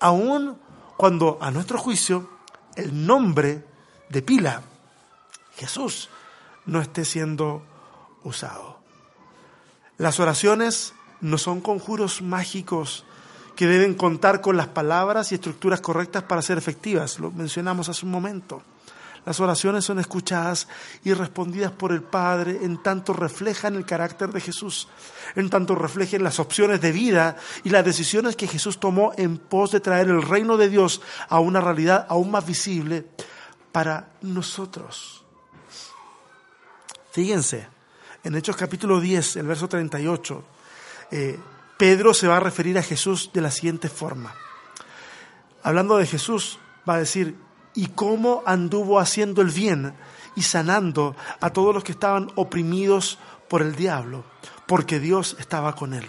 aun 0.00 0.58
cuando 0.96 1.38
a 1.40 1.50
nuestro 1.50 1.78
juicio 1.78 2.30
el 2.76 3.06
nombre 3.06 3.64
de 4.14 4.22
pila, 4.22 4.62
Jesús, 5.56 6.08
no 6.66 6.80
esté 6.80 7.04
siendo 7.04 7.62
usado. 8.22 8.78
Las 9.98 10.20
oraciones 10.20 10.94
no 11.20 11.36
son 11.36 11.60
conjuros 11.60 12.22
mágicos 12.22 13.04
que 13.56 13.66
deben 13.66 13.94
contar 13.94 14.40
con 14.40 14.56
las 14.56 14.68
palabras 14.68 15.32
y 15.32 15.34
estructuras 15.34 15.80
correctas 15.80 16.22
para 16.22 16.42
ser 16.42 16.58
efectivas. 16.58 17.18
Lo 17.18 17.32
mencionamos 17.32 17.88
hace 17.88 18.06
un 18.06 18.12
momento. 18.12 18.62
Las 19.26 19.40
oraciones 19.40 19.84
son 19.84 19.98
escuchadas 19.98 20.68
y 21.02 21.12
respondidas 21.12 21.72
por 21.72 21.90
el 21.90 22.02
Padre 22.02 22.60
en 22.62 22.82
tanto 22.82 23.14
reflejan 23.14 23.74
el 23.74 23.86
carácter 23.86 24.30
de 24.30 24.40
Jesús, 24.40 24.86
en 25.34 25.50
tanto 25.50 25.74
reflejen 25.74 26.22
las 26.22 26.38
opciones 26.38 26.80
de 26.80 26.92
vida 26.92 27.36
y 27.64 27.70
las 27.70 27.84
decisiones 27.84 28.36
que 28.36 28.46
Jesús 28.46 28.78
tomó 28.78 29.12
en 29.16 29.38
pos 29.38 29.72
de 29.72 29.80
traer 29.80 30.08
el 30.08 30.22
reino 30.22 30.56
de 30.56 30.68
Dios 30.68 31.00
a 31.28 31.40
una 31.40 31.60
realidad 31.60 32.06
aún 32.08 32.30
más 32.30 32.46
visible 32.46 33.06
para 33.74 34.12
nosotros. 34.22 35.24
Fíjense, 37.10 37.66
en 38.22 38.36
Hechos 38.36 38.54
capítulo 38.54 39.00
10, 39.00 39.34
el 39.34 39.48
verso 39.48 39.68
38, 39.68 40.44
eh, 41.10 41.40
Pedro 41.76 42.14
se 42.14 42.28
va 42.28 42.36
a 42.36 42.40
referir 42.40 42.78
a 42.78 42.84
Jesús 42.84 43.30
de 43.34 43.40
la 43.40 43.50
siguiente 43.50 43.88
forma. 43.88 44.32
Hablando 45.64 45.96
de 45.96 46.06
Jesús, 46.06 46.60
va 46.88 46.94
a 46.94 46.98
decir, 46.98 47.36
y 47.74 47.88
cómo 47.88 48.44
anduvo 48.46 49.00
haciendo 49.00 49.42
el 49.42 49.50
bien 49.50 49.92
y 50.36 50.42
sanando 50.42 51.16
a 51.40 51.50
todos 51.50 51.74
los 51.74 51.82
que 51.82 51.92
estaban 51.92 52.30
oprimidos 52.36 53.18
por 53.48 53.60
el 53.60 53.74
diablo, 53.74 54.24
porque 54.68 55.00
Dios 55.00 55.34
estaba 55.40 55.74
con 55.74 55.94
él. 55.94 56.08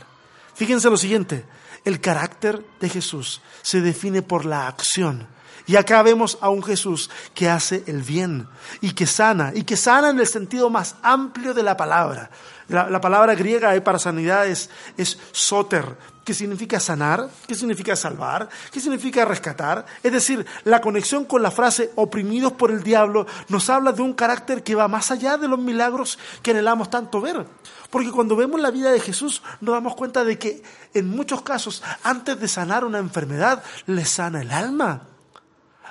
Fíjense 0.53 0.87
lo 0.91 0.97
siguiente, 0.97 1.47
el 1.83 1.99
carácter 1.99 2.63
de 2.79 2.89
Jesús 2.89 3.41
se 3.63 3.81
define 3.81 4.21
por 4.21 4.45
la 4.45 4.67
acción. 4.67 5.33
Y 5.67 5.75
acá 5.75 6.03
vemos 6.03 6.37
a 6.41 6.49
un 6.49 6.63
Jesús 6.63 7.09
que 7.33 7.49
hace 7.49 7.83
el 7.87 8.01
bien 8.01 8.47
y 8.81 8.93
que 8.93 9.07
sana, 9.07 9.51
y 9.55 9.63
que 9.63 9.77
sana 9.77 10.09
en 10.09 10.19
el 10.19 10.27
sentido 10.27 10.69
más 10.69 10.95
amplio 11.01 11.53
de 11.53 11.63
la 11.63 11.75
palabra. 11.75 12.29
La, 12.67 12.99
palabra 12.99 13.35
griega 13.35 13.79
para 13.83 13.99
sanidad 13.99 14.47
es, 14.47 14.69
es 14.97 15.19
soter, 15.31 15.95
¿Qué 16.25 16.33
significa 16.33 16.79
sanar, 16.79 17.29
¿Qué 17.47 17.53
significa 17.53 17.95
salvar, 17.95 18.49
¿Qué 18.71 18.79
significa 18.79 19.23
rescatar. 19.25 19.85
Es 20.01 20.11
decir, 20.11 20.43
la 20.63 20.81
conexión 20.81 21.25
con 21.25 21.43
la 21.43 21.51
frase 21.51 21.91
oprimidos 21.93 22.53
por 22.53 22.71
el 22.71 22.81
diablo 22.81 23.27
nos 23.47 23.69
habla 23.69 23.91
de 23.91 24.01
un 24.01 24.13
carácter 24.13 24.63
que 24.63 24.73
va 24.73 24.87
más 24.87 25.11
allá 25.11 25.37
de 25.37 25.47
los 25.47 25.59
milagros 25.59 26.17
que 26.41 26.49
anhelamos 26.49 26.89
tanto 26.89 27.21
ver. 27.21 27.45
Porque 27.91 28.11
cuando 28.11 28.35
vemos 28.35 28.59
la 28.59 28.71
vida 28.71 28.91
de 28.91 28.99
Jesús 28.99 29.43
nos 29.61 29.75
damos 29.75 29.95
cuenta 29.95 30.23
de 30.23 30.39
que 30.39 30.63
en 30.95 31.07
muchos 31.07 31.43
casos, 31.43 31.83
antes 32.01 32.39
de 32.39 32.47
sanar 32.47 32.83
una 32.83 32.97
enfermedad, 32.97 33.63
le 33.85 34.03
sana 34.03 34.41
el 34.41 34.49
alma. 34.49 35.14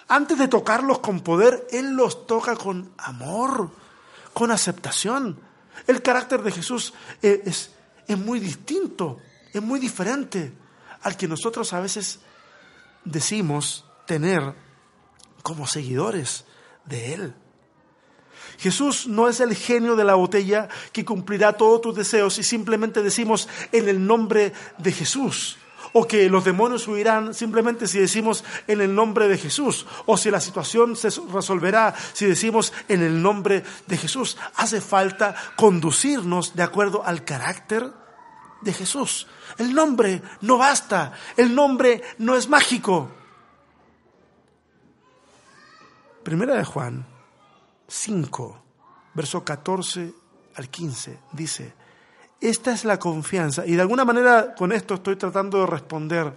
Antes 0.08 0.38
de 0.38 0.48
tocarlos 0.48 0.98
con 0.98 1.20
poder, 1.20 1.66
Él 1.70 1.94
los 1.94 2.26
toca 2.26 2.56
con 2.56 2.92
amor, 2.98 3.70
con 4.32 4.50
aceptación. 4.50 5.38
El 5.86 6.02
carácter 6.02 6.42
de 6.42 6.52
Jesús 6.52 6.94
es, 7.22 7.70
es 8.06 8.18
muy 8.18 8.40
distinto 8.40 9.18
es 9.54 9.62
muy 9.62 9.78
diferente 9.78 10.52
al 11.02 11.16
que 11.16 11.28
nosotros 11.28 11.72
a 11.72 11.80
veces 11.80 12.18
decimos 13.04 13.84
tener 14.04 14.54
como 15.42 15.66
seguidores 15.66 16.44
de 16.84 17.14
Él. 17.14 17.34
Jesús 18.58 19.06
no 19.06 19.28
es 19.28 19.40
el 19.40 19.54
genio 19.54 19.96
de 19.96 20.04
la 20.04 20.14
botella 20.14 20.68
que 20.92 21.04
cumplirá 21.04 21.52
todos 21.52 21.80
tus 21.80 21.96
deseos 21.96 22.38
y 22.38 22.42
simplemente 22.42 23.02
decimos 23.02 23.48
en 23.70 23.88
el 23.88 24.04
nombre 24.04 24.52
de 24.78 24.92
Jesús. 24.92 25.56
O 25.94 26.06
que 26.06 26.28
los 26.28 26.44
demonios 26.44 26.86
huirán 26.86 27.32
simplemente 27.32 27.86
si 27.86 27.98
decimos 27.98 28.44
en 28.66 28.82
el 28.82 28.94
nombre 28.94 29.28
de 29.28 29.38
Jesús. 29.38 29.86
O 30.04 30.18
si 30.18 30.30
la 30.30 30.40
situación 30.40 30.96
se 30.96 31.08
resolverá 31.32 31.94
si 32.12 32.26
decimos 32.26 32.72
en 32.88 33.02
el 33.02 33.22
nombre 33.22 33.62
de 33.86 33.96
Jesús. 33.96 34.36
Hace 34.56 34.80
falta 34.80 35.34
conducirnos 35.56 36.54
de 36.56 36.64
acuerdo 36.64 37.02
al 37.06 37.24
carácter 37.24 37.92
de 38.60 38.72
Jesús. 38.72 39.28
El 39.56 39.72
nombre 39.72 40.20
no 40.40 40.58
basta, 40.58 41.12
el 41.36 41.54
nombre 41.54 42.02
no 42.18 42.34
es 42.34 42.48
mágico. 42.48 43.10
Primera 46.24 46.56
de 46.56 46.64
Juan 46.64 47.06
5, 47.86 48.62
verso 49.14 49.44
14 49.44 50.12
al 50.56 50.68
15, 50.68 51.20
dice, 51.32 51.74
esta 52.40 52.72
es 52.72 52.84
la 52.84 52.98
confianza, 52.98 53.64
y 53.66 53.72
de 53.72 53.82
alguna 53.82 54.04
manera 54.04 54.54
con 54.54 54.72
esto 54.72 54.94
estoy 54.94 55.16
tratando 55.16 55.60
de 55.60 55.66
responder 55.66 56.32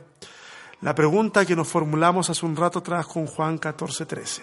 la 0.82 0.93
pregunta 0.93 1.45
que 1.45 1.56
nos 1.56 1.68
formulamos 1.68 2.30
hace 2.30 2.45
un 2.45 2.56
rato 2.56 2.80
atrás 2.80 3.08
con 3.08 3.26
Juan 3.26 3.58
14, 3.58 4.06
13. 4.06 4.41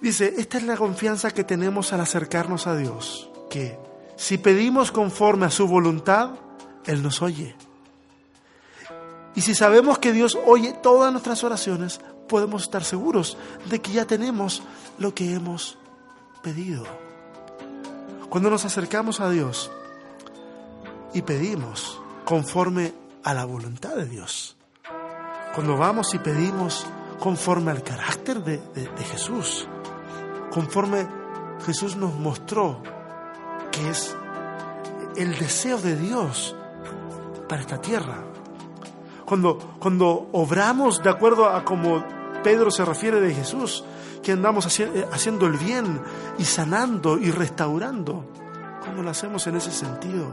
Dice, 0.00 0.34
esta 0.36 0.58
es 0.58 0.64
la 0.64 0.76
confianza 0.76 1.30
que 1.30 1.44
tenemos 1.44 1.92
al 1.92 2.00
acercarnos 2.00 2.66
a 2.66 2.76
Dios, 2.76 3.30
que 3.48 3.78
si 4.16 4.38
pedimos 4.38 4.92
conforme 4.92 5.46
a 5.46 5.50
su 5.50 5.66
voluntad, 5.66 6.30
Él 6.84 7.02
nos 7.02 7.22
oye. 7.22 7.54
Y 9.34 9.42
si 9.42 9.54
sabemos 9.54 9.98
que 9.98 10.12
Dios 10.12 10.36
oye 10.46 10.72
todas 10.82 11.12
nuestras 11.12 11.44
oraciones, 11.44 12.00
podemos 12.28 12.62
estar 12.62 12.84
seguros 12.84 13.36
de 13.70 13.80
que 13.80 13.92
ya 13.92 14.04
tenemos 14.04 14.62
lo 14.98 15.14
que 15.14 15.32
hemos 15.34 15.78
pedido. 16.42 17.05
Cuando 18.36 18.50
nos 18.50 18.66
acercamos 18.66 19.20
a 19.20 19.30
Dios 19.30 19.70
y 21.14 21.22
pedimos 21.22 21.98
conforme 22.26 22.92
a 23.24 23.32
la 23.32 23.46
voluntad 23.46 23.96
de 23.96 24.04
Dios, 24.04 24.58
cuando 25.54 25.78
vamos 25.78 26.12
y 26.12 26.18
pedimos 26.18 26.86
conforme 27.18 27.70
al 27.70 27.82
carácter 27.82 28.44
de, 28.44 28.58
de 28.58 29.04
Jesús, 29.04 29.66
conforme 30.50 31.06
Jesús 31.64 31.96
nos 31.96 32.12
mostró 32.16 32.82
que 33.72 33.88
es 33.88 34.14
el 35.16 35.38
deseo 35.38 35.78
de 35.78 35.96
Dios 35.96 36.54
para 37.48 37.62
esta 37.62 37.80
tierra. 37.80 38.22
Cuando, 39.24 39.78
cuando 39.78 40.28
obramos 40.32 41.02
de 41.02 41.08
acuerdo 41.08 41.46
a 41.48 41.64
como 41.64 42.04
Pedro 42.44 42.70
se 42.70 42.84
refiere 42.84 43.18
de 43.18 43.32
Jesús, 43.32 43.82
que 44.26 44.32
andamos 44.32 44.80
eh, 44.80 45.06
haciendo 45.12 45.46
el 45.46 45.56
bien 45.56 46.02
y 46.36 46.44
sanando 46.44 47.16
y 47.16 47.30
restaurando, 47.30 48.24
cuando 48.80 49.04
lo 49.04 49.10
hacemos 49.10 49.46
en 49.46 49.54
ese 49.54 49.70
sentido, 49.70 50.26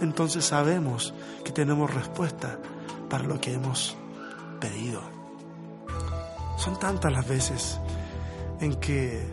entonces 0.00 0.44
sabemos 0.44 1.14
que 1.44 1.52
tenemos 1.52 1.94
respuesta 1.94 2.58
para 3.08 3.22
lo 3.22 3.40
que 3.40 3.54
hemos 3.54 3.96
pedido. 4.58 5.00
Son 6.56 6.76
tantas 6.80 7.12
las 7.12 7.28
veces 7.28 7.78
en 8.58 8.74
que 8.80 9.24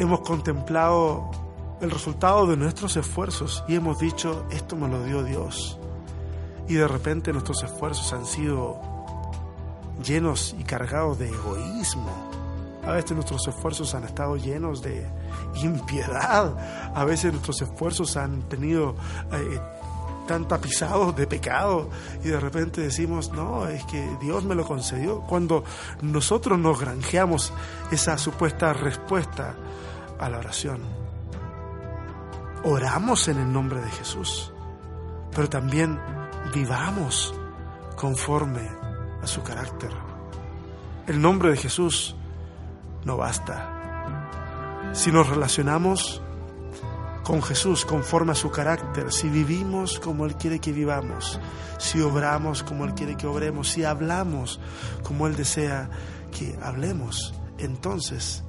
hemos 0.00 0.22
contemplado 0.22 1.30
el 1.80 1.92
resultado 1.92 2.44
de 2.48 2.56
nuestros 2.56 2.96
esfuerzos 2.96 3.62
y 3.68 3.76
hemos 3.76 4.00
dicho, 4.00 4.46
esto 4.50 4.74
me 4.74 4.88
lo 4.88 5.04
dio 5.04 5.22
Dios. 5.22 5.78
Y 6.66 6.74
de 6.74 6.88
repente 6.88 7.32
nuestros 7.32 7.62
esfuerzos 7.62 8.12
han 8.12 8.26
sido 8.26 8.80
llenos 10.04 10.56
y 10.58 10.64
cargados 10.64 11.20
de 11.20 11.28
egoísmo. 11.28 12.33
A 12.86 12.92
veces 12.92 13.12
nuestros 13.12 13.46
esfuerzos 13.48 13.94
han 13.94 14.04
estado 14.04 14.36
llenos 14.36 14.82
de 14.82 15.06
impiedad. 15.62 16.54
A 16.94 17.04
veces 17.04 17.32
nuestros 17.32 17.62
esfuerzos 17.62 18.16
han 18.16 18.42
tenido 18.48 18.94
eh, 19.32 19.60
tan 20.26 20.46
tapizados 20.46 21.14
de 21.16 21.26
pecado 21.26 21.90
y 22.22 22.28
de 22.28 22.40
repente 22.40 22.80
decimos, 22.80 23.32
no, 23.32 23.68
es 23.68 23.84
que 23.84 24.06
Dios 24.20 24.44
me 24.44 24.54
lo 24.54 24.64
concedió. 24.64 25.20
Cuando 25.20 25.64
nosotros 26.02 26.58
nos 26.58 26.80
granjeamos 26.80 27.52
esa 27.90 28.18
supuesta 28.18 28.72
respuesta 28.72 29.54
a 30.18 30.28
la 30.28 30.38
oración 30.38 31.04
oramos 32.64 33.28
en 33.28 33.38
el 33.38 33.52
nombre 33.52 33.80
de 33.80 33.90
Jesús, 33.90 34.52
pero 35.34 35.48
también 35.48 36.00
vivamos 36.54 37.34
conforme 37.96 38.68
a 39.22 39.26
su 39.26 39.42
carácter. 39.42 39.90
El 41.06 41.20
nombre 41.20 41.50
de 41.50 41.56
Jesús 41.58 42.16
no 43.04 43.16
basta. 43.16 44.90
Si 44.92 45.10
nos 45.10 45.28
relacionamos 45.28 46.22
con 47.24 47.42
Jesús 47.42 47.84
conforme 47.84 48.32
a 48.32 48.36
su 48.36 48.50
carácter, 48.50 49.10
si 49.10 49.28
vivimos 49.28 49.98
como 49.98 50.26
Él 50.26 50.36
quiere 50.36 50.60
que 50.60 50.72
vivamos, 50.72 51.40
si 51.78 52.00
obramos 52.00 52.62
como 52.62 52.84
Él 52.84 52.94
quiere 52.94 53.16
que 53.16 53.26
obremos, 53.26 53.68
si 53.70 53.84
hablamos 53.84 54.60
como 55.02 55.26
Él 55.26 55.34
desea 55.34 55.88
que 56.30 56.56
hablemos, 56.62 57.34
entonces 57.58 58.44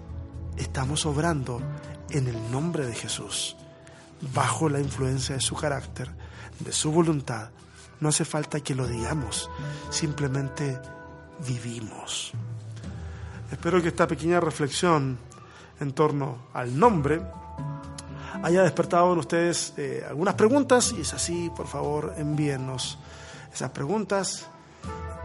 estamos 0.57 1.05
obrando 1.05 1.61
en 2.09 2.27
el 2.27 2.51
nombre 2.51 2.85
de 2.85 2.93
Jesús 2.93 3.55
bajo 4.33 4.69
la 4.69 4.79
influencia 4.79 5.35
de 5.35 5.41
su 5.41 5.55
carácter, 5.55 6.09
de 6.59 6.71
su 6.71 6.91
voluntad. 6.91 7.49
No 7.99 8.09
hace 8.09 8.25
falta 8.25 8.59
que 8.59 8.75
lo 8.75 8.87
digamos, 8.87 9.49
simplemente 9.89 10.79
vivimos. 11.47 12.33
Espero 13.51 13.81
que 13.81 13.89
esta 13.89 14.07
pequeña 14.07 14.39
reflexión 14.39 15.17
en 15.79 15.93
torno 15.93 16.47
al 16.53 16.77
nombre 16.77 17.21
haya 18.43 18.63
despertado 18.63 19.13
en 19.13 19.19
ustedes 19.19 19.73
eh, 19.77 20.05
algunas 20.07 20.35
preguntas 20.35 20.93
y 20.97 21.01
es 21.01 21.13
así, 21.13 21.51
por 21.55 21.67
favor, 21.67 22.13
envíennos 22.17 22.99
esas 23.53 23.71
preguntas. 23.71 24.47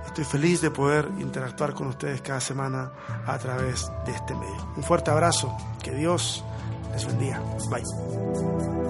Estoy 0.07 0.25
feliz 0.25 0.61
de 0.61 0.71
poder 0.71 1.09
interactuar 1.19 1.75
con 1.75 1.89
ustedes 1.89 2.21
cada 2.21 2.41
semana 2.41 2.91
a 3.27 3.39
través 3.39 3.91
de 4.07 4.13
este 4.13 4.35
medio. 4.35 4.73
Un 4.77 4.83
fuerte 4.83 5.11
abrazo, 5.11 5.57
que 5.83 5.93
Dios 5.95 6.45
les 6.93 7.07
bendiga. 7.07 7.41
Bye. 7.71 8.90